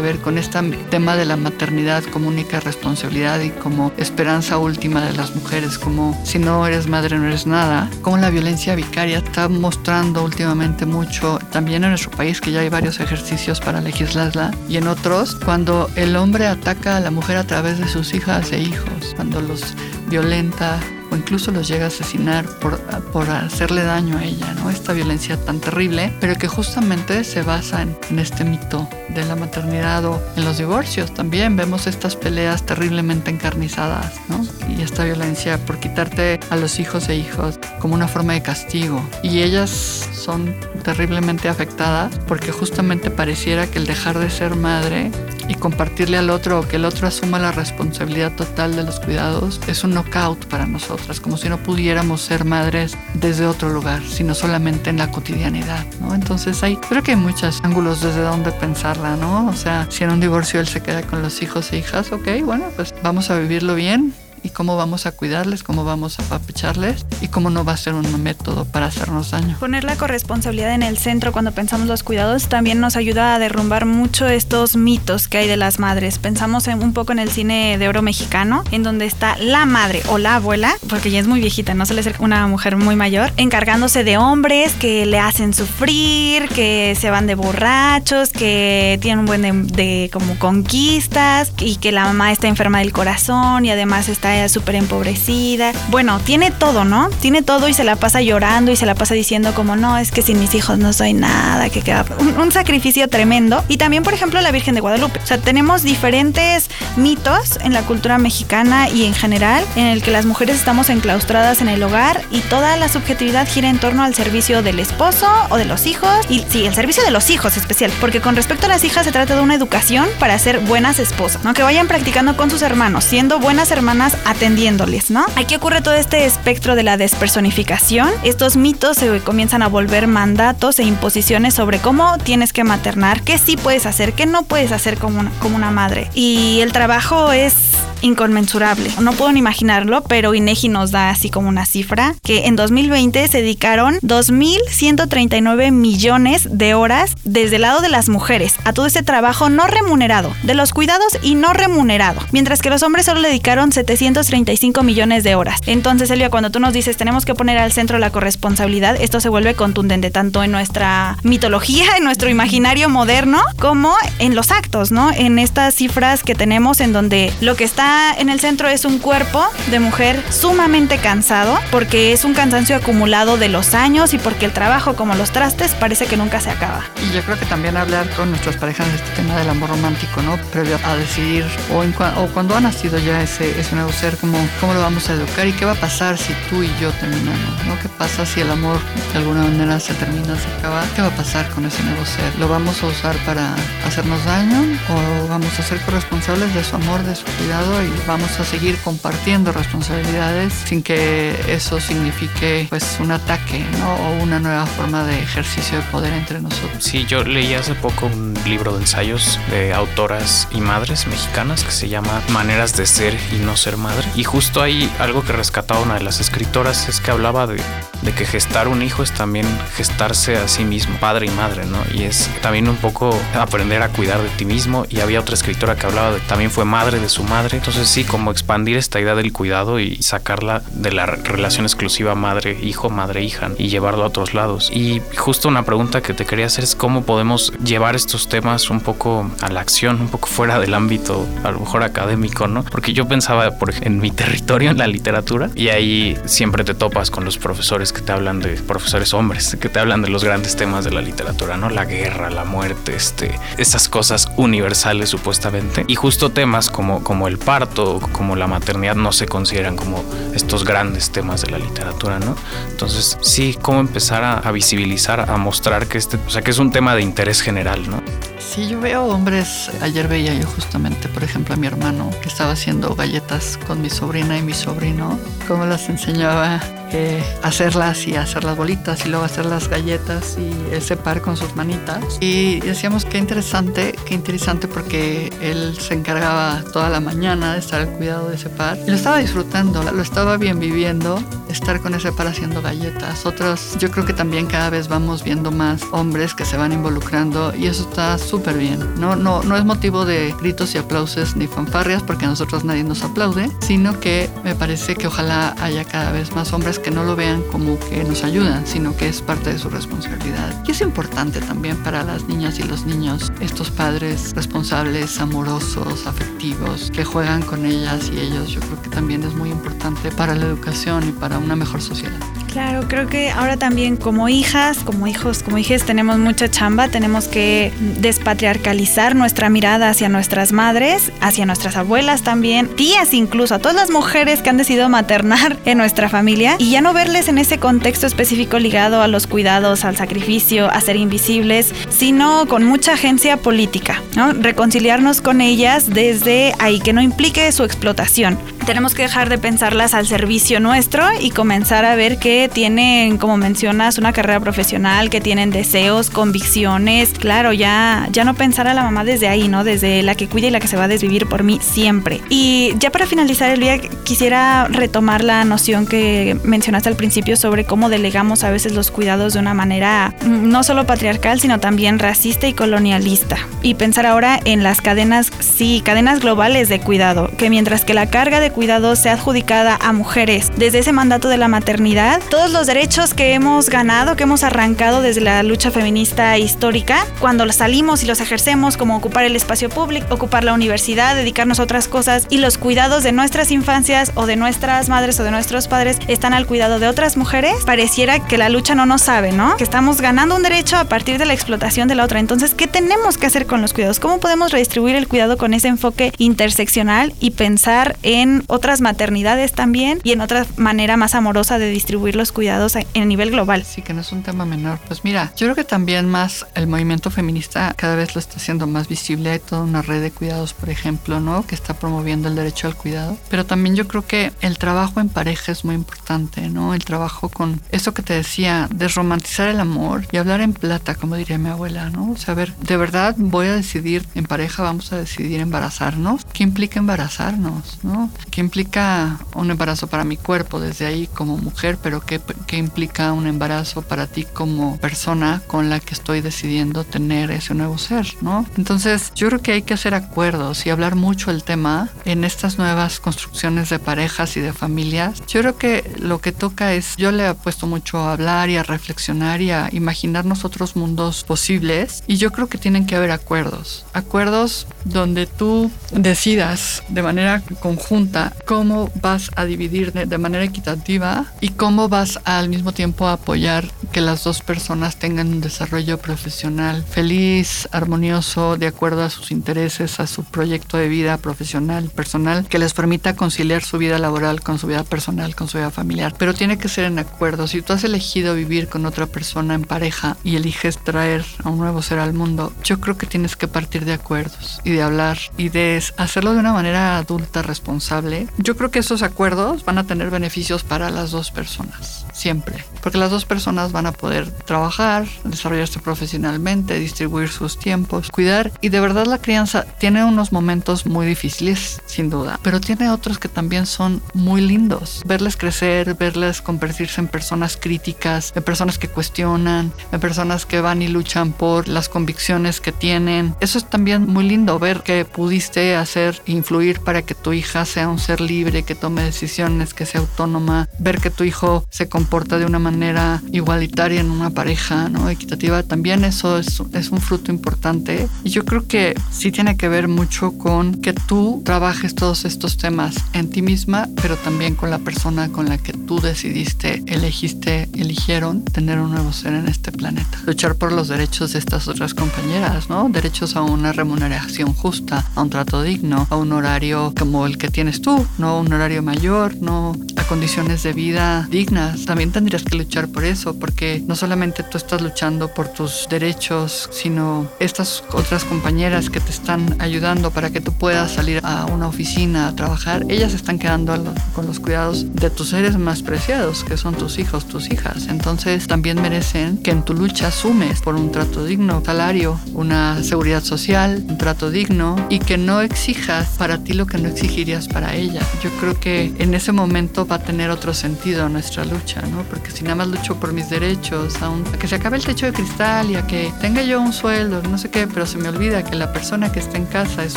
ver 0.00 0.18
con 0.18 0.38
este 0.38 0.58
tema 0.90 1.14
de 1.14 1.26
la 1.26 1.36
maternidad 1.36 2.02
como 2.04 2.28
única 2.28 2.58
responsabilidad 2.58 3.40
y 3.40 3.50
como 3.50 3.92
esperanza 3.98 4.56
última 4.56 5.04
de 5.04 5.12
las 5.12 5.36
mujeres, 5.36 5.78
como 5.78 6.18
si 6.24 6.38
no 6.38 6.66
eres 6.66 6.86
madre 6.86 7.18
no 7.18 7.26
eres 7.26 7.46
nada, 7.46 7.90
como 8.00 8.16
la 8.16 8.30
violencia 8.30 8.74
vicaria 8.74 9.18
está 9.18 9.46
mostrando 9.48 10.24
últimamente 10.24 10.86
mucho, 10.86 11.38
también 11.52 11.84
en 11.84 11.90
nuestro 11.90 12.12
país 12.12 12.40
que 12.40 12.50
ya 12.50 12.60
hay 12.60 12.70
varios 12.70 12.98
ejercicios 12.98 13.60
para 13.60 13.82
legislarla 13.82 14.52
y 14.70 14.78
en 14.78 14.88
otros, 14.88 15.34
cuando 15.44 15.90
el 15.96 16.16
hombre 16.16 16.46
ataca 16.46 16.96
a 16.96 17.00
la 17.00 17.10
mujer 17.10 17.36
a 17.36 17.44
través 17.44 17.78
de 17.78 17.88
sus 17.88 18.14
hijas 18.14 18.52
e 18.52 18.60
hijos, 18.60 19.12
cuando 19.16 19.42
los 19.42 19.74
violenta 20.10 20.80
o 21.10 21.16
incluso 21.16 21.50
los 21.50 21.66
llega 21.66 21.84
a 21.84 21.88
asesinar 21.88 22.46
por, 22.58 22.78
por 23.12 23.28
hacerle 23.30 23.82
daño 23.82 24.18
a 24.18 24.24
ella, 24.24 24.54
¿no? 24.54 24.70
Esta 24.70 24.92
violencia 24.92 25.36
tan 25.36 25.60
terrible, 25.60 26.12
pero 26.20 26.36
que 26.36 26.46
justamente 26.46 27.24
se 27.24 27.42
basa 27.42 27.82
en, 27.82 28.18
este 28.18 28.44
mito 28.44 28.88
de 29.08 29.24
la 29.24 29.34
maternidad 29.34 30.04
o 30.04 30.22
en 30.36 30.44
los 30.44 30.58
divorcios. 30.58 31.12
También 31.12 31.56
vemos 31.56 31.86
estas 31.86 32.16
peleas 32.16 32.64
terriblemente 32.64 33.30
encarnizadas, 33.30 34.20
¿no? 34.28 34.44
Y 34.68 34.82
esta 34.82 35.04
violencia 35.04 35.58
por 35.64 35.78
quitarte 35.78 36.38
a 36.50 36.56
los 36.56 36.78
hijos 36.78 37.08
e 37.08 37.16
hijos 37.16 37.58
como 37.80 37.94
una 37.94 38.08
forma 38.08 38.34
de 38.34 38.42
castigo. 38.42 39.02
Y 39.22 39.40
ellas 39.40 39.70
son 40.12 40.54
terriblemente 40.84 41.48
afectadas 41.48 42.18
porque 42.28 42.52
justamente 42.52 43.10
pareciera 43.10 43.66
que 43.66 43.78
el 43.78 43.86
dejar 43.86 44.18
de 44.18 44.30
ser 44.30 44.54
madre 44.54 45.10
y 45.50 45.56
compartirle 45.56 46.16
al 46.16 46.30
otro 46.30 46.60
o 46.60 46.68
que 46.68 46.76
el 46.76 46.84
otro 46.84 47.08
asuma 47.08 47.40
la 47.40 47.50
responsabilidad 47.50 48.32
total 48.32 48.76
de 48.76 48.84
los 48.84 49.00
cuidados 49.00 49.60
es 49.66 49.82
un 49.82 49.90
knockout 49.90 50.46
para 50.46 50.64
nosotras, 50.64 51.18
como 51.18 51.36
si 51.36 51.48
no 51.48 51.58
pudiéramos 51.58 52.20
ser 52.20 52.44
madres 52.44 52.96
desde 53.14 53.46
otro 53.46 53.68
lugar, 53.70 54.00
sino 54.08 54.34
solamente 54.34 54.90
en 54.90 54.98
la 54.98 55.10
cotidianidad, 55.10 55.84
¿no? 56.00 56.14
Entonces 56.14 56.62
hay, 56.62 56.76
creo 56.76 57.02
que 57.02 57.10
hay 57.12 57.16
muchos 57.16 57.60
ángulos 57.64 58.00
desde 58.00 58.22
donde 58.22 58.52
pensarla, 58.52 59.16
¿no? 59.16 59.48
O 59.48 59.54
sea, 59.54 59.88
si 59.90 60.04
en 60.04 60.10
un 60.10 60.20
divorcio 60.20 60.60
él 60.60 60.68
se 60.68 60.82
queda 60.82 61.02
con 61.02 61.20
los 61.20 61.42
hijos 61.42 61.72
e 61.72 61.78
hijas, 61.78 62.12
ok, 62.12 62.28
bueno, 62.44 62.66
pues 62.76 62.94
vamos 63.02 63.30
a 63.30 63.38
vivirlo 63.38 63.74
bien, 63.74 64.14
y 64.42 64.50
cómo 64.50 64.76
vamos 64.76 65.06
a 65.06 65.12
cuidarles, 65.12 65.62
cómo 65.62 65.84
vamos 65.84 66.18
a 66.18 66.22
papecharles 66.22 67.04
y 67.20 67.28
cómo 67.28 67.50
no 67.50 67.64
va 67.64 67.72
a 67.72 67.76
ser 67.76 67.94
un 67.94 68.22
método 68.22 68.64
para 68.64 68.86
hacernos 68.86 69.30
daño. 69.30 69.56
Poner 69.58 69.84
la 69.84 69.96
corresponsabilidad 69.96 70.74
en 70.74 70.82
el 70.82 70.98
centro 70.98 71.32
cuando 71.32 71.52
pensamos 71.52 71.86
los 71.86 72.02
cuidados 72.02 72.48
también 72.48 72.80
nos 72.80 72.96
ayuda 72.96 73.34
a 73.34 73.38
derrumbar 73.38 73.86
mucho 73.86 74.26
estos 74.28 74.76
mitos 74.76 75.28
que 75.28 75.38
hay 75.38 75.48
de 75.48 75.56
las 75.56 75.78
madres. 75.78 76.18
Pensamos 76.18 76.68
en, 76.68 76.82
un 76.82 76.92
poco 76.92 77.12
en 77.12 77.18
el 77.18 77.30
cine 77.30 77.78
de 77.78 77.88
oro 77.88 78.02
mexicano, 78.02 78.64
en 78.70 78.82
donde 78.82 79.06
está 79.06 79.36
la 79.38 79.66
madre 79.66 80.02
o 80.08 80.18
la 80.18 80.36
abuela, 80.36 80.74
porque 80.88 81.10
ya 81.10 81.20
es 81.20 81.26
muy 81.26 81.40
viejita, 81.40 81.74
no 81.74 81.86
suele 81.86 82.02
ser 82.02 82.16
una 82.18 82.46
mujer 82.46 82.76
muy 82.76 82.96
mayor, 82.96 83.32
encargándose 83.36 84.04
de 84.04 84.18
hombres 84.18 84.74
que 84.74 85.06
le 85.06 85.18
hacen 85.18 85.54
sufrir, 85.54 86.48
que 86.48 86.96
se 86.98 87.10
van 87.10 87.26
de 87.26 87.34
borrachos, 87.34 88.30
que 88.30 88.98
tienen 89.00 89.20
un 89.20 89.26
buen 89.26 89.42
de, 89.42 89.52
de 89.52 90.10
como 90.12 90.38
conquistas 90.38 91.52
y 91.58 91.76
que 91.76 91.92
la 91.92 92.04
mamá 92.04 92.32
está 92.32 92.48
enferma 92.48 92.78
del 92.78 92.92
corazón 92.92 93.64
y 93.64 93.70
además 93.70 94.08
está 94.08 94.29
súper 94.48 94.74
empobrecida. 94.74 95.72
Bueno, 95.88 96.20
tiene 96.20 96.50
todo, 96.50 96.84
¿no? 96.84 97.10
Tiene 97.20 97.42
todo 97.42 97.68
y 97.68 97.74
se 97.74 97.84
la 97.84 97.96
pasa 97.96 98.22
llorando 98.22 98.70
y 98.70 98.76
se 98.76 98.86
la 98.86 98.94
pasa 98.94 99.14
diciendo 99.14 99.54
como, 99.54 99.76
no, 99.76 99.98
es 99.98 100.10
que 100.10 100.22
sin 100.22 100.38
mis 100.40 100.54
hijos 100.54 100.78
no 100.78 100.92
soy 100.92 101.12
nada, 101.12 101.68
que 101.70 101.82
queda 101.82 102.04
un, 102.18 102.38
un 102.38 102.52
sacrificio 102.52 103.08
tremendo. 103.08 103.64
Y 103.68 103.76
también, 103.76 104.02
por 104.02 104.14
ejemplo, 104.14 104.40
la 104.40 104.50
Virgen 104.50 104.74
de 104.74 104.80
Guadalupe. 104.80 105.20
O 105.22 105.26
sea, 105.26 105.38
tenemos 105.38 105.82
diferentes 105.82 106.70
mitos 106.96 107.58
en 107.62 107.72
la 107.72 107.82
cultura 107.82 108.18
mexicana 108.18 108.88
y 108.88 109.04
en 109.04 109.14
general 109.14 109.64
en 109.76 109.86
el 109.86 110.02
que 110.02 110.10
las 110.10 110.26
mujeres 110.26 110.56
estamos 110.56 110.90
enclaustradas 110.90 111.60
en 111.60 111.68
el 111.68 111.82
hogar 111.82 112.22
y 112.30 112.40
toda 112.40 112.76
la 112.76 112.88
subjetividad 112.88 113.48
gira 113.48 113.68
en 113.68 113.78
torno 113.78 114.02
al 114.02 114.14
servicio 114.14 114.62
del 114.62 114.78
esposo 114.78 115.26
o 115.48 115.56
de 115.56 115.64
los 115.64 115.86
hijos. 115.86 116.10
Y 116.28 116.44
sí, 116.48 116.66
el 116.66 116.74
servicio 116.74 117.02
de 117.04 117.10
los 117.10 117.30
hijos 117.30 117.56
especial, 117.56 117.90
porque 118.00 118.20
con 118.20 118.36
respecto 118.36 118.66
a 118.66 118.68
las 118.68 118.84
hijas 118.84 119.04
se 119.04 119.12
trata 119.12 119.36
de 119.36 119.42
una 119.42 119.54
educación 119.54 120.08
para 120.18 120.38
ser 120.38 120.60
buenas 120.60 120.98
esposas, 120.98 121.44
¿no? 121.44 121.54
Que 121.54 121.62
vayan 121.62 121.88
practicando 121.88 122.36
con 122.36 122.50
sus 122.50 122.62
hermanos, 122.62 123.04
siendo 123.04 123.38
buenas 123.38 123.70
hermanas 123.70 124.16
atendiéndoles, 124.24 125.10
¿no? 125.10 125.24
Aquí 125.36 125.54
ocurre 125.54 125.80
todo 125.80 125.94
este 125.94 126.24
espectro 126.24 126.74
de 126.74 126.82
la 126.82 126.96
despersonificación. 126.96 128.10
Estos 128.22 128.56
mitos 128.56 128.96
se 128.96 129.20
comienzan 129.20 129.62
a 129.62 129.68
volver 129.68 130.06
mandatos 130.06 130.78
e 130.78 130.84
imposiciones 130.84 131.54
sobre 131.54 131.78
cómo 131.78 132.18
tienes 132.18 132.52
que 132.52 132.64
maternar, 132.64 133.22
qué 133.22 133.38
sí 133.38 133.56
puedes 133.56 133.86
hacer, 133.86 134.12
qué 134.12 134.26
no 134.26 134.42
puedes 134.42 134.72
hacer 134.72 134.98
como 134.98 135.20
una, 135.20 135.30
como 135.40 135.56
una 135.56 135.70
madre. 135.70 136.10
Y 136.14 136.60
el 136.60 136.72
trabajo 136.72 137.32
es 137.32 137.69
inconmensurable. 138.02 138.90
No 139.00 139.12
puedo 139.12 139.32
ni 139.32 139.38
imaginarlo, 139.38 140.02
pero 140.04 140.34
INEGI 140.34 140.68
nos 140.68 140.90
da 140.90 141.10
así 141.10 141.30
como 141.30 141.48
una 141.48 141.66
cifra 141.66 142.14
que 142.22 142.46
en 142.46 142.56
2020 142.56 143.28
se 143.28 143.38
dedicaron 143.38 143.98
2.139 144.00 145.72
millones 145.72 146.48
de 146.50 146.74
horas 146.74 147.14
desde 147.24 147.56
el 147.56 147.62
lado 147.62 147.80
de 147.80 147.88
las 147.88 148.08
mujeres 148.08 148.54
a 148.64 148.72
todo 148.72 148.86
este 148.86 149.02
trabajo 149.02 149.48
no 149.48 149.66
remunerado, 149.66 150.32
de 150.42 150.54
los 150.54 150.72
cuidados 150.72 151.18
y 151.22 151.34
no 151.34 151.52
remunerado, 151.52 152.20
mientras 152.32 152.62
que 152.62 152.70
los 152.70 152.82
hombres 152.82 153.06
solo 153.06 153.20
le 153.20 153.28
dedicaron 153.28 153.72
735 153.72 154.82
millones 154.82 155.24
de 155.24 155.34
horas. 155.34 155.60
Entonces, 155.66 156.10
Elia, 156.10 156.30
cuando 156.30 156.50
tú 156.50 156.60
nos 156.60 156.72
dices 156.72 156.96
tenemos 156.96 157.24
que 157.24 157.34
poner 157.34 157.58
al 157.58 157.72
centro 157.72 157.98
la 157.98 158.10
corresponsabilidad, 158.10 158.96
esto 159.00 159.20
se 159.20 159.28
vuelve 159.28 159.54
contundente 159.54 160.10
tanto 160.10 160.42
en 160.42 160.52
nuestra 160.52 161.16
mitología, 161.22 161.96
en 161.96 162.04
nuestro 162.04 162.28
imaginario 162.28 162.88
moderno, 162.88 163.42
como 163.58 163.94
en 164.18 164.34
los 164.34 164.50
actos, 164.50 164.92
¿no? 164.92 165.10
En 165.12 165.38
estas 165.38 165.74
cifras 165.74 166.22
que 166.22 166.34
tenemos 166.34 166.80
en 166.80 166.92
donde 166.92 167.32
lo 167.40 167.56
que 167.56 167.64
está 167.64 167.89
en 168.18 168.28
el 168.28 168.40
centro 168.40 168.68
es 168.68 168.84
un 168.84 168.98
cuerpo 168.98 169.44
de 169.70 169.80
mujer 169.80 170.22
sumamente 170.30 170.98
cansado, 170.98 171.58
porque 171.70 172.12
es 172.12 172.24
un 172.24 172.34
cansancio 172.34 172.76
acumulado 172.76 173.36
de 173.36 173.48
los 173.48 173.74
años 173.74 174.14
y 174.14 174.18
porque 174.18 174.46
el 174.46 174.52
trabajo, 174.52 174.94
como 174.94 175.14
los 175.14 175.30
trastes, 175.30 175.72
parece 175.72 176.06
que 176.06 176.16
nunca 176.16 176.40
se 176.40 176.50
acaba. 176.50 176.84
Y 177.02 177.12
yo 177.14 177.22
creo 177.22 177.38
que 177.38 177.46
también 177.46 177.76
hablar 177.76 178.08
con 178.10 178.30
nuestras 178.30 178.56
parejas 178.56 178.86
de 178.88 178.94
este 178.94 179.10
tema 179.16 179.36
del 179.36 179.48
amor 179.48 179.70
romántico, 179.70 180.22
¿no? 180.22 180.36
Previo 180.52 180.78
a 180.84 180.96
decidir, 180.96 181.44
o, 181.72 181.80
o 181.80 182.26
cuando 182.28 182.56
ha 182.56 182.60
nacido 182.60 182.98
ya 182.98 183.22
ese, 183.22 183.58
ese 183.58 183.74
nuevo 183.74 183.92
ser, 183.92 184.16
como, 184.18 184.38
cómo 184.60 184.74
lo 184.74 184.80
vamos 184.80 185.08
a 185.10 185.14
educar 185.14 185.46
y 185.46 185.52
qué 185.52 185.64
va 185.64 185.72
a 185.72 185.80
pasar 185.80 186.16
si 186.16 186.32
tú 186.48 186.62
y 186.62 186.70
yo 186.80 186.90
terminamos, 186.92 187.64
¿no? 187.66 187.78
¿Qué 187.80 187.88
pasa 187.88 188.24
si 188.24 188.40
el 188.40 188.50
amor 188.50 188.78
de 189.12 189.18
alguna 189.18 189.42
manera 189.42 189.80
se 189.80 189.94
termina, 189.94 190.36
se 190.36 190.48
acaba? 190.58 190.84
¿Qué 190.94 191.02
va 191.02 191.08
a 191.08 191.16
pasar 191.16 191.48
con 191.50 191.66
ese 191.66 191.82
nuevo 191.82 192.04
ser? 192.06 192.38
¿Lo 192.38 192.48
vamos 192.48 192.82
a 192.82 192.86
usar 192.86 193.16
para 193.26 193.54
hacernos 193.86 194.24
daño 194.24 194.62
o 194.88 195.28
vamos 195.28 195.58
a 195.58 195.62
ser 195.62 195.80
corresponsables 195.80 196.54
de 196.54 196.62
su 196.62 196.76
amor, 196.76 197.02
de 197.02 197.16
su 197.16 197.24
cuidado 197.24 197.79
y 197.82 197.92
vamos 198.06 198.38
a 198.38 198.44
seguir 198.44 198.76
compartiendo 198.78 199.52
responsabilidades 199.52 200.52
sin 200.52 200.82
que 200.82 201.34
eso 201.48 201.80
signifique 201.80 202.66
pues 202.68 202.98
un 203.00 203.12
ataque 203.12 203.64
o 203.84 204.22
una 204.22 204.38
nueva 204.38 204.66
forma 204.66 205.04
de 205.04 205.18
ejercicio 205.20 205.78
de 205.78 205.84
poder 205.84 206.12
entre 206.12 206.40
nosotros. 206.40 206.82
Sí, 206.82 207.04
yo 207.06 207.24
leí 207.24 207.54
hace 207.54 207.74
poco 207.74 208.06
un 208.06 208.34
libro 208.44 208.72
de 208.72 208.80
ensayos 208.80 209.38
de 209.50 209.72
autoras 209.72 210.48
y 210.52 210.60
madres 210.60 211.06
mexicanas 211.06 211.64
que 211.64 211.72
se 211.72 211.88
llama 211.88 212.22
Maneras 212.30 212.76
de 212.76 212.86
ser 212.86 213.18
y 213.32 213.36
no 213.44 213.56
ser 213.56 213.76
madre. 213.76 214.06
Y 214.14 214.24
justo 214.24 214.62
ahí 214.62 214.90
algo 214.98 215.24
que 215.24 215.32
rescataba 215.32 215.80
una 215.80 215.94
de 215.94 216.04
las 216.04 216.20
escritoras 216.20 216.88
es 216.88 217.00
que 217.00 217.10
hablaba 217.10 217.46
de 217.46 217.60
de 218.02 218.12
que 218.12 218.24
gestar 218.24 218.68
un 218.68 218.82
hijo 218.82 219.02
es 219.02 219.12
también 219.12 219.46
gestarse 219.74 220.36
a 220.36 220.48
sí 220.48 220.64
mismo, 220.64 220.96
padre 220.98 221.26
y 221.26 221.30
madre, 221.30 221.66
¿no? 221.66 221.78
Y 221.94 222.04
es 222.04 222.30
también 222.42 222.68
un 222.68 222.76
poco 222.76 223.18
aprender 223.34 223.82
a 223.82 223.88
cuidar 223.88 224.22
de 224.22 224.28
ti 224.30 224.44
mismo. 224.44 224.86
Y 224.88 225.00
había 225.00 225.20
otra 225.20 225.34
escritora 225.34 225.76
que 225.76 225.86
hablaba 225.86 226.12
de 226.12 226.20
también 226.20 226.50
fue 226.50 226.64
madre 226.64 227.00
de 227.00 227.08
su 227.08 227.24
madre. 227.24 227.58
Entonces 227.58 227.88
sí, 227.88 228.04
como 228.04 228.30
expandir 228.30 228.76
esta 228.76 229.00
idea 229.00 229.14
del 229.14 229.32
cuidado 229.32 229.80
y 229.80 230.02
sacarla 230.02 230.62
de 230.72 230.92
la 230.92 231.06
relación 231.06 231.66
exclusiva 231.66 232.14
madre-hijo, 232.14 232.90
madre-hija 232.90 233.50
y 233.58 233.68
llevarlo 233.68 234.04
a 234.04 234.08
otros 234.08 234.34
lados. 234.34 234.70
Y 234.72 235.02
justo 235.16 235.48
una 235.48 235.64
pregunta 235.64 236.00
que 236.02 236.14
te 236.14 236.24
quería 236.24 236.46
hacer 236.46 236.64
es 236.64 236.74
cómo 236.74 237.02
podemos 237.02 237.52
llevar 237.64 237.96
estos 237.96 238.28
temas 238.28 238.70
un 238.70 238.80
poco 238.80 239.30
a 239.40 239.50
la 239.50 239.60
acción, 239.60 240.00
un 240.00 240.08
poco 240.08 240.26
fuera 240.26 240.58
del 240.58 240.74
ámbito 240.74 241.26
a 241.44 241.50
lo 241.50 241.60
mejor 241.60 241.82
académico, 241.82 242.46
¿no? 242.46 242.64
Porque 242.64 242.92
yo 242.92 243.06
pensaba 243.06 243.50
por, 243.58 243.72
en 243.82 243.98
mi 243.98 244.10
territorio, 244.10 244.70
en 244.70 244.78
la 244.78 244.86
literatura, 244.86 245.50
y 245.54 245.68
ahí 245.68 246.18
siempre 246.24 246.64
te 246.64 246.74
topas 246.74 247.10
con 247.10 247.24
los 247.24 247.38
profesores 247.38 247.89
que 247.92 248.00
te 248.00 248.12
hablan 248.12 248.40
de, 248.40 248.54
profesores 248.54 249.14
hombres, 249.14 249.56
que 249.60 249.68
te 249.68 249.78
hablan 249.78 250.02
de 250.02 250.08
los 250.08 250.24
grandes 250.24 250.56
temas 250.56 250.84
de 250.84 250.90
la 250.90 251.00
literatura, 251.00 251.56
¿no? 251.56 251.70
La 251.70 251.84
guerra, 251.84 252.30
la 252.30 252.44
muerte, 252.44 252.94
este, 252.94 253.38
esas 253.58 253.88
cosas 253.88 254.28
universales 254.36 255.08
supuestamente. 255.08 255.84
Y 255.86 255.94
justo 255.94 256.30
temas 256.30 256.70
como, 256.70 257.02
como 257.02 257.28
el 257.28 257.38
parto, 257.38 258.00
como 258.12 258.36
la 258.36 258.46
maternidad 258.46 258.96
no 258.96 259.12
se 259.12 259.26
consideran 259.26 259.76
como 259.76 260.04
estos 260.34 260.64
grandes 260.64 261.10
temas 261.10 261.42
de 261.42 261.50
la 261.50 261.58
literatura, 261.58 262.18
¿no? 262.18 262.36
Entonces, 262.70 263.18
sí, 263.20 263.56
cómo 263.60 263.80
empezar 263.80 264.24
a, 264.24 264.38
a 264.38 264.52
visibilizar, 264.52 265.30
a 265.30 265.36
mostrar 265.36 265.86
que 265.86 265.98
este, 265.98 266.18
o 266.26 266.30
sea, 266.30 266.42
que 266.42 266.50
es 266.50 266.58
un 266.58 266.72
tema 266.72 266.94
de 266.94 267.02
interés 267.02 267.40
general, 267.40 267.88
¿no? 267.88 268.02
Sí, 268.38 268.68
yo 268.68 268.80
veo 268.80 269.04
hombres, 269.04 269.70
ayer 269.80 270.08
veía 270.08 270.34
yo 270.34 270.46
justamente, 270.46 271.08
por 271.08 271.22
ejemplo, 271.22 271.54
a 271.54 271.56
mi 271.56 271.66
hermano 271.66 272.10
que 272.22 272.28
estaba 272.28 272.52
haciendo 272.52 272.94
galletas 272.94 273.58
con 273.66 273.80
mi 273.80 273.90
sobrina 273.90 274.36
y 274.38 274.42
mi 274.42 274.54
sobrino, 274.54 275.18
cómo 275.46 275.66
las 275.66 275.88
enseñaba 275.88 276.60
eh, 276.92 277.22
hacerlas 277.42 278.06
y 278.06 278.16
hacer 278.16 278.44
las 278.44 278.56
bolitas 278.56 279.04
y 279.06 279.08
luego 279.08 279.24
hacer 279.24 279.46
las 279.46 279.68
galletas 279.68 280.36
y 280.38 280.74
ese 280.74 280.96
par 280.96 281.20
con 281.20 281.36
sus 281.36 281.54
manitas. 281.56 282.18
Y 282.20 282.60
decíamos 282.60 283.04
qué 283.04 283.18
interesante, 283.18 283.94
qué 284.06 284.14
interesante 284.14 284.68
porque 284.68 285.32
él 285.40 285.76
se 285.78 285.94
encargaba 285.94 286.62
toda 286.72 286.88
la 286.88 287.00
mañana 287.00 287.54
de 287.54 287.60
estar 287.60 287.80
al 287.80 287.90
cuidado 287.90 288.28
de 288.28 288.36
ese 288.36 288.48
par 288.48 288.78
y 288.86 288.90
lo 288.90 288.96
estaba 288.96 289.18
disfrutando, 289.18 289.82
lo 289.82 290.02
estaba 290.02 290.36
bien 290.36 290.58
viviendo, 290.58 291.22
estar 291.48 291.80
con 291.80 291.94
ese 291.94 292.12
par 292.12 292.26
haciendo 292.26 292.62
galletas. 292.62 293.26
Otros, 293.26 293.76
yo 293.78 293.90
creo 293.90 294.04
que 294.04 294.12
también 294.12 294.46
cada 294.46 294.70
vez 294.70 294.88
vamos 294.88 295.22
viendo 295.22 295.50
más 295.50 295.82
hombres 295.92 296.34
que 296.34 296.44
se 296.44 296.56
van 296.56 296.72
involucrando 296.72 297.54
y 297.54 297.66
eso 297.66 297.88
está 297.88 298.18
súper 298.18 298.56
bien. 298.56 299.00
No, 299.00 299.16
no, 299.16 299.42
no 299.42 299.56
es 299.56 299.64
motivo 299.64 300.04
de 300.04 300.34
gritos 300.40 300.74
y 300.74 300.78
aplausos 300.78 301.36
ni 301.36 301.46
fanfarrias 301.46 302.02
porque 302.02 302.24
a 302.24 302.28
nosotros 302.28 302.64
nadie 302.64 302.84
nos 302.84 303.02
aplaude, 303.02 303.50
sino 303.60 304.00
que 304.00 304.28
me 304.44 304.54
parece 304.54 304.96
que 304.96 305.06
ojalá 305.06 305.54
haya 305.60 305.84
cada 305.84 306.12
vez 306.12 306.34
más 306.34 306.52
hombres 306.52 306.79
que 306.82 306.90
no 306.90 307.04
lo 307.04 307.16
vean 307.16 307.42
como 307.50 307.78
que 307.78 308.04
nos 308.04 308.24
ayudan, 308.24 308.66
sino 308.66 308.96
que 308.96 309.08
es 309.08 309.22
parte 309.22 309.52
de 309.52 309.58
su 309.58 309.68
responsabilidad. 309.68 310.62
Y 310.66 310.72
es 310.72 310.80
importante 310.80 311.40
también 311.40 311.76
para 311.82 312.02
las 312.02 312.24
niñas 312.24 312.58
y 312.58 312.62
los 312.62 312.86
niños, 312.86 313.32
estos 313.40 313.70
padres 313.70 314.32
responsables, 314.34 315.20
amorosos, 315.20 316.06
afectivos, 316.06 316.90
que 316.90 317.04
juegan 317.04 317.42
con 317.42 317.66
ellas 317.66 318.10
y 318.12 318.18
ellos, 318.18 318.50
yo 318.50 318.60
creo 318.60 318.82
que 318.82 318.90
también 318.90 319.22
es 319.22 319.34
muy 319.34 319.50
importante 319.50 320.10
para 320.10 320.34
la 320.34 320.46
educación 320.46 321.08
y 321.08 321.12
para 321.12 321.38
una 321.38 321.56
mejor 321.56 321.80
sociedad. 321.80 322.20
Claro, 322.50 322.88
creo 322.88 323.06
que 323.06 323.30
ahora 323.30 323.56
también 323.56 323.96
como 323.96 324.28
hijas, 324.28 324.78
como 324.78 325.06
hijos, 325.06 325.44
como 325.44 325.58
hijas 325.58 325.84
tenemos 325.84 326.18
mucha 326.18 326.50
chamba, 326.50 326.88
tenemos 326.88 327.28
que 327.28 327.72
despatriarcalizar 328.00 329.14
nuestra 329.14 329.48
mirada 329.48 329.88
hacia 329.88 330.08
nuestras 330.08 330.50
madres, 330.50 331.12
hacia 331.20 331.46
nuestras 331.46 331.76
abuelas 331.76 332.22
también, 332.22 332.66
tías 332.74 333.14
incluso, 333.14 333.54
a 333.54 333.60
todas 333.60 333.76
las 333.76 333.90
mujeres 333.90 334.42
que 334.42 334.50
han 334.50 334.56
decidido 334.56 334.88
maternar 334.88 335.58
en 335.64 335.78
nuestra 335.78 336.08
familia 336.08 336.56
y 336.58 336.72
ya 336.72 336.80
no 336.80 336.92
verles 336.92 337.28
en 337.28 337.38
ese 337.38 337.58
contexto 337.58 338.08
específico 338.08 338.58
ligado 338.58 339.00
a 339.00 339.06
los 339.06 339.28
cuidados, 339.28 339.84
al 339.84 339.96
sacrificio, 339.96 340.68
a 340.72 340.80
ser 340.80 340.96
invisibles, 340.96 341.72
sino 341.88 342.46
con 342.46 342.64
mucha 342.64 342.94
agencia 342.94 343.36
política, 343.36 344.02
¿no? 344.16 344.32
Reconciliarnos 344.32 345.20
con 345.20 345.40
ellas 345.40 345.88
desde 345.88 346.54
ahí, 346.58 346.80
que 346.80 346.92
no 346.92 347.00
implique 347.00 347.52
su 347.52 347.62
explotación. 347.62 348.38
Tenemos 348.70 348.94
que 348.94 349.02
dejar 349.02 349.28
de 349.28 349.36
pensarlas 349.36 349.94
al 349.94 350.06
servicio 350.06 350.60
nuestro 350.60 351.04
y 351.20 351.30
comenzar 351.30 351.84
a 351.84 351.96
ver 351.96 352.20
que 352.20 352.48
tienen, 352.48 353.18
como 353.18 353.36
mencionas, 353.36 353.98
una 353.98 354.12
carrera 354.12 354.38
profesional, 354.38 355.10
que 355.10 355.20
tienen 355.20 355.50
deseos, 355.50 356.08
convicciones. 356.08 357.10
Claro, 357.18 357.52
ya, 357.52 358.06
ya 358.12 358.22
no 358.22 358.34
pensar 358.34 358.68
a 358.68 358.74
la 358.74 358.84
mamá 358.84 359.02
desde 359.02 359.26
ahí, 359.26 359.48
¿no? 359.48 359.64
Desde 359.64 360.04
la 360.04 360.14
que 360.14 360.28
cuida 360.28 360.46
y 360.46 360.50
la 360.52 360.60
que 360.60 360.68
se 360.68 360.76
va 360.76 360.84
a 360.84 360.88
desvivir 360.88 361.26
por 361.26 361.42
mí 361.42 361.58
siempre. 361.60 362.20
Y 362.28 362.72
ya 362.78 362.90
para 362.90 363.06
finalizar 363.06 363.50
el 363.50 363.58
día, 363.58 363.80
quisiera 364.04 364.68
retomar 364.70 365.24
la 365.24 365.44
noción 365.44 365.84
que 365.84 366.38
mencionaste 366.44 366.88
al 366.88 366.94
principio 366.94 367.36
sobre 367.36 367.64
cómo 367.64 367.88
delegamos 367.88 368.44
a 368.44 368.52
veces 368.52 368.72
los 368.72 368.92
cuidados 368.92 369.32
de 369.32 369.40
una 369.40 369.52
manera 369.52 370.14
mm, 370.24 370.48
no 370.48 370.62
solo 370.62 370.86
patriarcal, 370.86 371.40
sino 371.40 371.58
también 371.58 371.98
racista 371.98 372.46
y 372.46 372.54
colonialista. 372.54 373.36
Y 373.62 373.74
pensar 373.74 374.06
ahora 374.06 374.38
en 374.44 374.62
las 374.62 374.80
cadenas, 374.80 375.32
sí, 375.40 375.82
cadenas 375.84 376.20
globales 376.20 376.68
de 376.68 376.78
cuidado, 376.78 377.32
que 377.36 377.50
mientras 377.50 377.84
que 377.84 377.94
la 377.94 378.06
carga 378.06 378.38
de 378.38 378.52
cuidado 378.52 378.59
sea 378.94 379.14
adjudicada 379.14 379.78
a 379.80 379.92
mujeres 379.92 380.50
desde 380.56 380.80
ese 380.80 380.92
mandato 380.92 381.28
de 381.28 381.38
la 381.38 381.48
maternidad, 381.48 382.20
todos 382.28 382.52
los 382.52 382.66
derechos 382.66 383.14
que 383.14 383.32
hemos 383.32 383.70
ganado, 383.70 384.16
que 384.16 384.24
hemos 384.24 384.44
arrancado 384.44 385.00
desde 385.00 385.22
la 385.22 385.42
lucha 385.42 385.70
feminista 385.70 386.36
histórica, 386.36 387.06
cuando 387.20 387.46
los 387.46 387.56
salimos 387.56 388.02
y 388.02 388.06
los 388.06 388.20
ejercemos, 388.20 388.76
como 388.76 388.96
ocupar 388.96 389.24
el 389.24 389.34
espacio 389.34 389.70
público, 389.70 390.14
ocupar 390.14 390.44
la 390.44 390.52
universidad, 390.52 391.16
dedicarnos 391.16 391.58
a 391.58 391.62
otras 391.62 391.88
cosas 391.88 392.26
y 392.28 392.36
los 392.36 392.58
cuidados 392.58 393.02
de 393.02 393.12
nuestras 393.12 393.50
infancias 393.50 394.12
o 394.14 394.26
de 394.26 394.36
nuestras 394.36 394.90
madres 394.90 395.18
o 395.20 395.24
de 395.24 395.30
nuestros 395.30 395.66
padres 395.66 395.96
están 396.06 396.34
al 396.34 396.46
cuidado 396.46 396.78
de 396.78 396.88
otras 396.88 397.16
mujeres, 397.16 397.64
pareciera 397.64 398.20
que 398.20 398.36
la 398.36 398.50
lucha 398.50 398.74
no 398.74 398.84
nos 398.84 399.00
sabe, 399.00 399.32
¿no? 399.32 399.56
Que 399.56 399.64
estamos 399.64 400.02
ganando 400.02 400.36
un 400.36 400.42
derecho 400.42 400.76
a 400.76 400.84
partir 400.84 401.16
de 401.16 401.24
la 401.24 401.32
explotación 401.32 401.88
de 401.88 401.94
la 401.94 402.04
otra. 402.04 402.20
Entonces, 402.20 402.54
¿qué 402.54 402.66
tenemos 402.66 403.16
que 403.16 403.26
hacer 403.26 403.46
con 403.46 403.62
los 403.62 403.72
cuidados? 403.72 404.00
¿Cómo 404.00 404.20
podemos 404.20 404.52
redistribuir 404.52 404.96
el 404.96 405.08
cuidado 405.08 405.38
con 405.38 405.54
ese 405.54 405.68
enfoque 405.68 406.12
interseccional 406.18 407.14
y 407.20 407.30
pensar 407.30 407.96
en 408.02 408.39
otras 408.46 408.80
maternidades 408.80 409.52
también 409.52 410.00
y 410.04 410.12
en 410.12 410.20
otra 410.20 410.46
manera 410.56 410.96
más 410.96 411.14
amorosa 411.14 411.58
de 411.58 411.70
distribuir 411.70 412.16
los 412.16 412.32
cuidados 412.32 412.76
a, 412.76 412.80
a 412.80 413.04
nivel 413.04 413.30
global? 413.30 413.64
Sí, 413.64 413.82
que 413.82 413.94
no 413.94 414.00
es 414.00 414.12
un 414.12 414.22
tema 414.22 414.44
menor. 414.44 414.78
Pues 414.86 415.04
mira, 415.04 415.32
yo 415.36 415.46
creo 415.46 415.56
que 415.56 415.64
también 415.64 416.06
más 416.06 416.46
el 416.54 416.66
movimiento 416.66 417.10
feminista 417.10 417.74
cada 417.76 417.96
vez 417.96 418.14
lo 418.14 418.18
está 418.18 418.36
haciendo 418.36 418.66
más 418.66 418.88
visible. 418.88 419.30
Hay 419.30 419.38
toda 419.38 419.62
una 419.62 419.82
red 419.82 420.00
de 420.02 420.10
cuidados, 420.10 420.54
por 420.54 420.70
ejemplo, 420.70 421.20
¿no? 421.20 421.46
Que 421.46 421.54
está 421.54 421.74
promoviendo 421.74 422.28
el 422.28 422.36
derecho 422.36 422.66
al 422.66 422.76
cuidado. 422.76 423.16
Pero 423.28 423.46
también 423.46 423.76
yo 423.76 423.86
creo 423.88 424.06
que 424.06 424.32
el 424.40 424.58
trabajo 424.58 425.00
en 425.00 425.08
pareja 425.08 425.52
es 425.52 425.64
muy 425.64 425.74
importante, 425.74 426.48
¿no? 426.48 426.74
El 426.74 426.84
trabajo 426.84 427.28
con 427.28 427.60
eso 427.70 427.94
que 427.94 428.02
te 428.02 428.14
decía, 428.14 428.68
desromantizar 428.72 429.48
el 429.48 429.60
amor 429.60 430.06
y 430.12 430.16
hablar 430.16 430.40
en 430.40 430.52
plata, 430.52 430.94
como 430.94 431.16
diría 431.16 431.38
mi 431.38 431.48
abuela, 431.48 431.90
¿no? 431.90 432.10
O 432.12 432.16
sea, 432.16 432.32
a 432.32 432.34
ver, 432.34 432.54
de 432.56 432.76
verdad 432.76 433.14
voy 433.18 433.46
a 433.46 433.54
decidir 433.54 434.06
en 434.14 434.24
pareja, 434.24 434.62
vamos 434.62 434.92
a 434.92 434.98
decidir 434.98 435.40
embarazarnos. 435.40 436.24
¿Qué 436.32 436.42
implica 436.42 436.78
embarazarnos, 436.78 437.78
no? 437.82 438.10
¿Qué 438.40 438.44
implica 438.44 439.18
un 439.34 439.50
embarazo 439.50 439.86
para 439.86 440.02
mi 440.02 440.16
cuerpo 440.16 440.60
desde 440.60 440.86
ahí 440.86 441.06
como 441.08 441.36
mujer, 441.36 441.76
pero 441.82 442.00
qué, 442.00 442.22
qué 442.46 442.56
implica 442.56 443.12
un 443.12 443.26
embarazo 443.26 443.82
para 443.82 444.06
ti 444.06 444.24
como 444.24 444.78
persona 444.78 445.42
con 445.46 445.68
la 445.68 445.78
que 445.78 445.92
estoy 445.92 446.22
decidiendo 446.22 446.84
tener 446.84 447.30
ese 447.32 447.52
nuevo 447.52 447.76
ser, 447.76 448.06
¿no? 448.22 448.46
Entonces, 448.56 449.12
yo 449.14 449.28
creo 449.28 449.42
que 449.42 449.52
hay 449.52 449.60
que 449.60 449.74
hacer 449.74 449.92
acuerdos 449.92 450.64
y 450.64 450.70
hablar 450.70 450.94
mucho 450.94 451.30
el 451.30 451.44
tema 451.44 451.90
en 452.06 452.24
estas 452.24 452.56
nuevas 452.56 452.98
construcciones 452.98 453.68
de 453.68 453.78
parejas 453.78 454.34
y 454.38 454.40
de 454.40 454.54
familias. 454.54 455.20
Yo 455.26 455.40
creo 455.40 455.58
que 455.58 455.92
lo 455.98 456.22
que 456.22 456.32
toca 456.32 456.72
es, 456.72 456.96
yo 456.96 457.12
le 457.12 457.28
he 457.28 457.34
puesto 457.34 457.66
mucho 457.66 457.98
a 457.98 458.14
hablar 458.14 458.48
y 458.48 458.56
a 458.56 458.62
reflexionar 458.62 459.42
y 459.42 459.50
a 459.50 459.68
imaginarnos 459.70 460.46
otros 460.46 460.76
mundos 460.76 461.24
posibles 461.24 462.02
y 462.06 462.16
yo 462.16 462.32
creo 462.32 462.48
que 462.48 462.56
tienen 462.56 462.86
que 462.86 462.96
haber 462.96 463.10
acuerdos, 463.10 463.84
acuerdos 463.92 464.66
donde 464.86 465.26
tú 465.26 465.70
decidas 465.92 466.82
de 466.88 467.02
manera 467.02 467.42
conjunta 467.60 468.29
cómo 468.46 468.90
vas 469.00 469.30
a 469.36 469.44
dividir 469.44 469.92
de, 469.92 470.06
de 470.06 470.18
manera 470.18 470.44
equitativa 470.44 471.26
y 471.40 471.50
cómo 471.50 471.88
vas 471.88 472.18
al 472.24 472.48
mismo 472.48 472.72
tiempo 472.72 473.06
a 473.06 473.14
apoyar 473.14 473.68
que 473.92 474.00
las 474.00 474.24
dos 474.24 474.40
personas 474.40 474.96
tengan 474.96 475.28
un 475.28 475.40
desarrollo 475.40 475.98
profesional 475.98 476.84
feliz, 476.84 477.68
armonioso, 477.72 478.56
de 478.56 478.66
acuerdo 478.66 479.02
a 479.02 479.10
sus 479.10 479.30
intereses, 479.30 480.00
a 480.00 480.06
su 480.06 480.24
proyecto 480.24 480.76
de 480.76 480.88
vida 480.88 481.16
profesional, 481.18 481.90
personal, 481.90 482.46
que 482.48 482.58
les 482.58 482.74
permita 482.74 483.16
conciliar 483.16 483.62
su 483.62 483.78
vida 483.78 483.98
laboral 483.98 484.40
con 484.40 484.58
su 484.58 484.66
vida 484.66 484.84
personal, 484.84 485.34
con 485.34 485.48
su 485.48 485.58
vida 485.58 485.70
familiar. 485.70 486.14
Pero 486.18 486.34
tiene 486.34 486.58
que 486.58 486.68
ser 486.68 486.84
en 486.84 486.98
acuerdo. 486.98 487.46
Si 487.46 487.62
tú 487.62 487.72
has 487.72 487.84
elegido 487.84 488.34
vivir 488.34 488.68
con 488.68 488.86
otra 488.86 489.06
persona 489.06 489.54
en 489.54 489.64
pareja 489.64 490.16
y 490.24 490.36
eliges 490.36 490.78
traer 490.78 491.24
a 491.42 491.48
un 491.48 491.58
nuevo 491.58 491.82
ser 491.82 491.98
al 491.98 492.12
mundo, 492.12 492.52
yo 492.64 492.80
creo 492.80 492.96
que 492.96 493.06
tienes 493.06 493.36
que 493.36 493.48
partir 493.48 493.84
de 493.84 493.92
acuerdos 493.92 494.60
y 494.64 494.70
de 494.70 494.82
hablar 494.82 495.18
y 495.36 495.48
de 495.48 495.82
hacerlo 495.96 496.32
de 496.32 496.40
una 496.40 496.52
manera 496.52 496.98
adulta, 496.98 497.42
responsable. 497.42 498.28
Yo 498.38 498.56
creo 498.56 498.70
que 498.70 498.80
esos 498.80 499.02
acuerdos 499.02 499.64
van 499.64 499.78
a 499.78 499.84
tener 499.84 500.10
beneficios 500.10 500.64
para 500.64 500.90
las 500.90 501.10
dos 501.10 501.30
personas. 501.30 502.06
Siempre, 502.12 502.64
porque 502.82 502.98
las 502.98 503.10
dos 503.10 503.24
personas 503.24 503.72
van 503.72 503.86
a 503.86 503.92
poder 503.92 504.30
trabajar, 504.30 505.06
desarrollarse 505.24 505.80
profesionalmente, 505.80 506.78
distribuir 506.78 507.28
sus 507.28 507.58
tiempos, 507.58 508.10
cuidar 508.10 508.52
y 508.60 508.68
de 508.68 508.80
verdad 508.80 509.06
la 509.06 509.18
crianza 509.18 509.66
tiene 509.78 510.04
unos 510.04 510.32
momentos 510.32 510.86
muy 510.86 511.06
difíciles, 511.06 511.80
sin 511.86 512.10
duda, 512.10 512.38
pero 512.42 512.60
tiene 512.60 512.90
otros 512.90 513.18
que 513.18 513.28
también 513.28 513.66
son 513.66 514.02
muy 514.14 514.40
lindos. 514.40 515.02
Verles 515.04 515.36
crecer, 515.36 515.94
verles 515.94 516.42
convertirse 516.42 517.00
en 517.00 517.08
personas 517.08 517.56
críticas, 517.56 518.32
en 518.34 518.42
personas 518.42 518.78
que 518.78 518.88
cuestionan, 518.88 519.72
en 519.92 520.00
personas 520.00 520.46
que 520.46 520.60
van 520.60 520.82
y 520.82 520.88
luchan 520.88 521.32
por 521.32 521.68
las 521.68 521.88
convicciones 521.88 522.60
que 522.60 522.72
tienen. 522.72 523.34
Eso 523.40 523.58
es 523.58 523.68
también 523.68 524.06
muy 524.06 524.24
lindo 524.24 524.58
ver 524.58 524.82
que 524.82 525.04
pudiste 525.04 525.76
hacer, 525.76 526.20
influir 526.26 526.80
para 526.80 527.02
que 527.02 527.14
tu 527.14 527.32
hija 527.32 527.64
sea 527.64 527.88
un 527.88 527.98
ser 527.98 528.20
libre, 528.20 528.62
que 528.62 528.74
tome 528.74 529.02
decisiones, 529.02 529.74
que 529.74 529.86
sea 529.86 530.00
autónoma, 530.00 530.68
ver 530.78 531.00
que 531.00 531.10
tu 531.10 531.24
hijo 531.24 531.64
se 531.70 531.88
comporta 532.00 532.38
de 532.38 532.46
una 532.46 532.58
manera 532.58 533.22
igualitaria 533.30 534.00
en 534.00 534.10
una 534.10 534.30
pareja, 534.30 534.88
¿no? 534.88 535.10
Equitativa, 535.10 535.62
también 535.62 536.02
eso 536.02 536.38
es, 536.38 536.62
es 536.72 536.88
un 536.88 536.98
fruto 536.98 537.30
importante. 537.30 538.08
Y 538.24 538.30
yo 538.30 538.46
creo 538.46 538.66
que 538.66 538.94
sí 539.10 539.30
tiene 539.30 539.58
que 539.58 539.68
ver 539.68 539.86
mucho 539.86 540.32
con 540.38 540.80
que 540.80 540.94
tú 540.94 541.42
trabajes 541.44 541.94
todos 541.94 542.24
estos 542.24 542.56
temas 542.56 542.94
en 543.12 543.28
ti 543.28 543.42
misma, 543.42 543.86
pero 544.00 544.16
también 544.16 544.54
con 544.54 544.70
la 544.70 544.78
persona 544.78 545.28
con 545.28 545.50
la 545.50 545.58
que 545.58 545.74
tú 545.74 546.00
decidiste, 546.00 546.82
elegiste, 546.86 547.68
eligieron 547.74 548.46
tener 548.46 548.78
un 548.78 548.92
nuevo 548.92 549.12
ser 549.12 549.34
en 549.34 549.46
este 549.48 549.70
planeta. 549.70 550.22
Luchar 550.24 550.54
por 550.54 550.72
los 550.72 550.88
derechos 550.88 551.34
de 551.34 551.38
estas 551.38 551.68
otras 551.68 551.92
compañeras, 551.92 552.70
¿no? 552.70 552.88
Derechos 552.88 553.36
a 553.36 553.42
una 553.42 553.72
remuneración 553.72 554.54
justa, 554.54 555.04
a 555.14 555.20
un 555.20 555.28
trato 555.28 555.62
digno, 555.62 556.06
a 556.08 556.16
un 556.16 556.32
horario 556.32 556.94
como 556.98 557.26
el 557.26 557.36
que 557.36 557.50
tienes 557.50 557.82
tú, 557.82 558.06
no 558.16 558.40
un 558.40 558.50
horario 558.50 558.82
mayor, 558.82 559.36
no 559.42 559.76
a 559.96 560.04
condiciones 560.04 560.62
de 560.62 560.72
vida 560.72 561.28
dignas. 561.30 561.84
También 561.90 562.12
tendrías 562.12 562.44
que 562.44 562.56
luchar 562.56 562.86
por 562.86 563.04
eso, 563.04 563.36
porque 563.36 563.82
no 563.84 563.96
solamente 563.96 564.44
tú 564.44 564.58
estás 564.58 564.80
luchando 564.80 565.26
por 565.34 565.48
tus 565.48 565.88
derechos, 565.90 566.70
sino 566.70 567.26
estas 567.40 567.82
otras 567.92 568.22
compañeras 568.22 568.90
que 568.90 569.00
te 569.00 569.10
están 569.10 569.56
ayudando 569.58 570.12
para 570.12 570.30
que 570.30 570.40
tú 570.40 570.52
puedas 570.52 570.92
salir 570.92 571.20
a 571.24 571.46
una 571.46 571.66
oficina 571.66 572.28
a 572.28 572.36
trabajar, 572.36 572.86
ellas 572.88 573.12
están 573.12 573.40
quedando 573.40 573.74
con 574.14 574.24
los 574.28 574.38
cuidados 574.38 574.94
de 574.94 575.10
tus 575.10 575.30
seres 575.30 575.58
más 575.58 575.82
preciados, 575.82 576.44
que 576.44 576.56
son 576.56 576.76
tus 576.76 577.00
hijos, 577.00 577.26
tus 577.26 577.50
hijas. 577.50 577.88
Entonces 577.88 578.46
también 578.46 578.80
merecen 578.80 579.38
que 579.38 579.50
en 579.50 579.64
tu 579.64 579.74
lucha 579.74 580.06
asumes 580.06 580.60
por 580.60 580.76
un 580.76 580.92
trato 580.92 581.24
digno, 581.24 581.60
salario, 581.66 582.20
una 582.34 582.84
seguridad 582.84 583.24
social, 583.24 583.84
un 583.88 583.98
trato 583.98 584.30
digno 584.30 584.76
y 584.90 585.00
que 585.00 585.18
no 585.18 585.40
exijas 585.40 586.10
para 586.18 586.38
ti 586.38 586.52
lo 586.52 586.66
que 586.66 586.78
no 586.78 586.86
exigirías 586.88 587.48
para 587.48 587.74
ella. 587.74 588.00
Yo 588.22 588.30
creo 588.38 588.60
que 588.60 588.92
en 589.00 589.12
ese 589.14 589.32
momento 589.32 589.88
va 589.88 589.96
a 589.96 590.04
tener 590.04 590.30
otro 590.30 590.54
sentido 590.54 591.08
nuestra 591.08 591.44
lucha, 591.44 591.79
Porque 592.08 592.30
si 592.30 592.44
nada 592.44 592.56
más 592.56 592.68
lucho 592.68 592.96
por 592.96 593.12
mis 593.12 593.30
derechos, 593.30 593.96
a, 594.02 594.10
que 594.38 594.48
se 594.48 594.56
acabe 594.56 594.76
el 594.76 594.84
techo 594.84 595.06
de 595.06 595.12
cristal 595.12 595.70
y 595.70 595.76
a 595.76 595.86
que 595.86 596.12
tenga 596.20 596.42
yo 596.42 596.60
un 596.60 596.72
sueldo, 596.72 597.22
no 597.22 597.38
sé 597.38 597.50
qué, 597.50 597.66
pero 597.66 597.86
se 597.86 597.98
me 597.98 598.08
olvida 598.08 598.44
que 598.44 598.56
la 598.56 598.72
persona 598.72 599.12
que 599.12 599.20
está 599.20 599.36
en 599.36 599.46
casa 599.46 599.84
es 599.84 599.96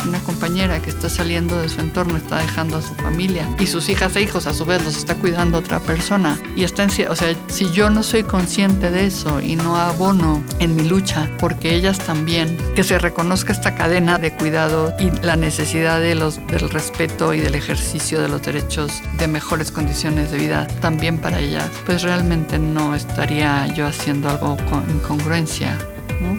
una 0.00 0.18
compañera 0.20 0.80
que 0.80 0.90
está 0.90 1.08
saliendo 1.08 1.60
de 1.60 1.68
su 1.68 1.80
entorno, 1.80 2.16
está 2.16 2.38
dejando 2.38 2.78
a 2.78 2.82
su 2.82 2.94
familia 2.94 3.48
y 3.58 3.66
sus 3.66 3.88
hijas 3.88 4.16
e 4.16 4.22
hijos 4.22 4.46
a 4.46 4.54
su 4.54 4.64
vez 4.64 4.84
los 4.84 4.96
está 4.96 5.14
cuidando 5.14 5.58
otra 5.58 5.80
persona. 5.80 6.38
Y 6.56 6.64
está 6.64 6.84
en, 6.84 6.90
o 7.08 7.16
sea, 7.16 7.34
si 7.48 7.70
yo 7.70 7.90
no 7.90 8.02
soy 8.02 8.22
consciente 8.22 8.90
de 8.90 9.06
eso 9.06 9.40
y 9.40 9.56
no 9.56 9.76
abono 9.76 10.42
en 10.58 10.76
mi 10.76 10.84
lucha 10.84 11.28
porque 11.38 11.74
ellas 11.74 11.98
también, 11.98 12.56
que 12.74 12.84
se 12.84 12.98
reconozca 12.98 13.52
esta 13.52 13.74
cadena 13.74 14.18
de 14.18 14.32
cuidado 14.32 14.94
y 14.98 15.10
la 15.24 15.36
necesidad 15.36 16.00
de 16.00 16.14
los, 16.14 16.44
del 16.46 16.70
respeto 16.70 17.34
y 17.34 17.40
del 17.40 17.54
ejercicio 17.54 18.20
de 18.20 18.28
los 18.28 18.42
derechos 18.42 19.02
de 19.18 19.28
mejores 19.28 19.70
condiciones 19.70 20.30
de 20.30 20.38
vida 20.38 20.66
también 20.80 21.18
para 21.18 21.40
ellas, 21.40 21.70
pues 21.86 22.02
realmente 22.02 22.58
no 22.58 22.94
estaría 22.94 23.66
yo 23.74 23.86
haciendo 23.86 24.28
algo 24.28 24.56
con 24.70 24.84
incongruencia. 24.90 25.78
¿no? 26.20 26.36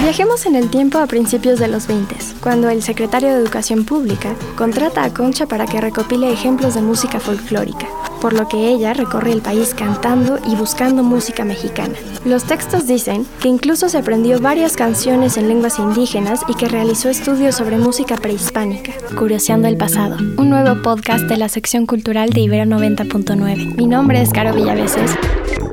Viajemos 0.00 0.46
en 0.46 0.56
el 0.56 0.70
tiempo 0.70 0.96
a 0.98 1.06
principios 1.06 1.58
de 1.58 1.68
los 1.68 1.86
20, 1.86 2.16
cuando 2.40 2.70
el 2.70 2.82
secretario 2.82 3.28
de 3.28 3.34
Educación 3.34 3.84
Pública 3.84 4.34
contrata 4.56 5.04
a 5.04 5.12
Concha 5.12 5.46
para 5.46 5.66
que 5.66 5.82
recopile 5.82 6.32
ejemplos 6.32 6.74
de 6.74 6.80
música 6.80 7.20
folclórica, 7.20 7.86
por 8.20 8.32
lo 8.32 8.48
que 8.48 8.68
ella 8.68 8.94
recorre 8.94 9.32
el 9.32 9.42
país 9.42 9.74
cantando 9.74 10.38
y 10.46 10.54
buscando 10.56 11.02
música 11.02 11.44
mexicana. 11.44 11.94
Los 12.24 12.44
textos 12.44 12.86
dicen 12.86 13.26
que 13.40 13.48
incluso 13.48 13.88
se 13.88 13.98
aprendió 13.98 14.40
varias 14.40 14.76
canciones 14.76 15.36
en 15.36 15.48
lenguas 15.48 15.78
indígenas 15.78 16.40
y 16.48 16.54
que 16.54 16.68
realizó 16.68 17.08
estudios 17.08 17.54
sobre 17.54 17.78
música 17.78 18.16
prehispánica. 18.16 18.92
Curioseando 19.16 19.68
el 19.68 19.76
pasado, 19.76 20.16
un 20.36 20.50
nuevo 20.50 20.82
podcast 20.82 21.24
de 21.24 21.36
la 21.36 21.48
sección 21.48 21.86
cultural 21.86 22.30
de 22.30 22.40
Ibero 22.40 22.64
90.9. 22.64 23.76
Mi 23.76 23.86
nombre 23.86 24.20
es 24.20 24.30
Caro 24.30 24.54
Villaveses. 24.54 25.12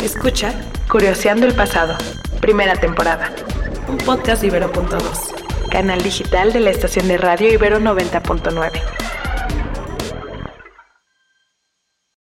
Escucha 0.04 0.54
Curioseando 0.90 1.46
el 1.46 1.54
pasado, 1.54 1.96
primera 2.40 2.76
temporada 2.76 3.32
un 3.88 3.98
podcast 3.98 4.42
de 4.42 4.48
Ibero.2, 4.48 5.70
canal 5.70 6.02
digital 6.02 6.52
de 6.54 6.60
la 6.60 6.72
estación 6.72 7.08
de 7.08 7.18
radio 7.18 7.54
Ibero 7.54 7.80
90.9. 7.80 9.05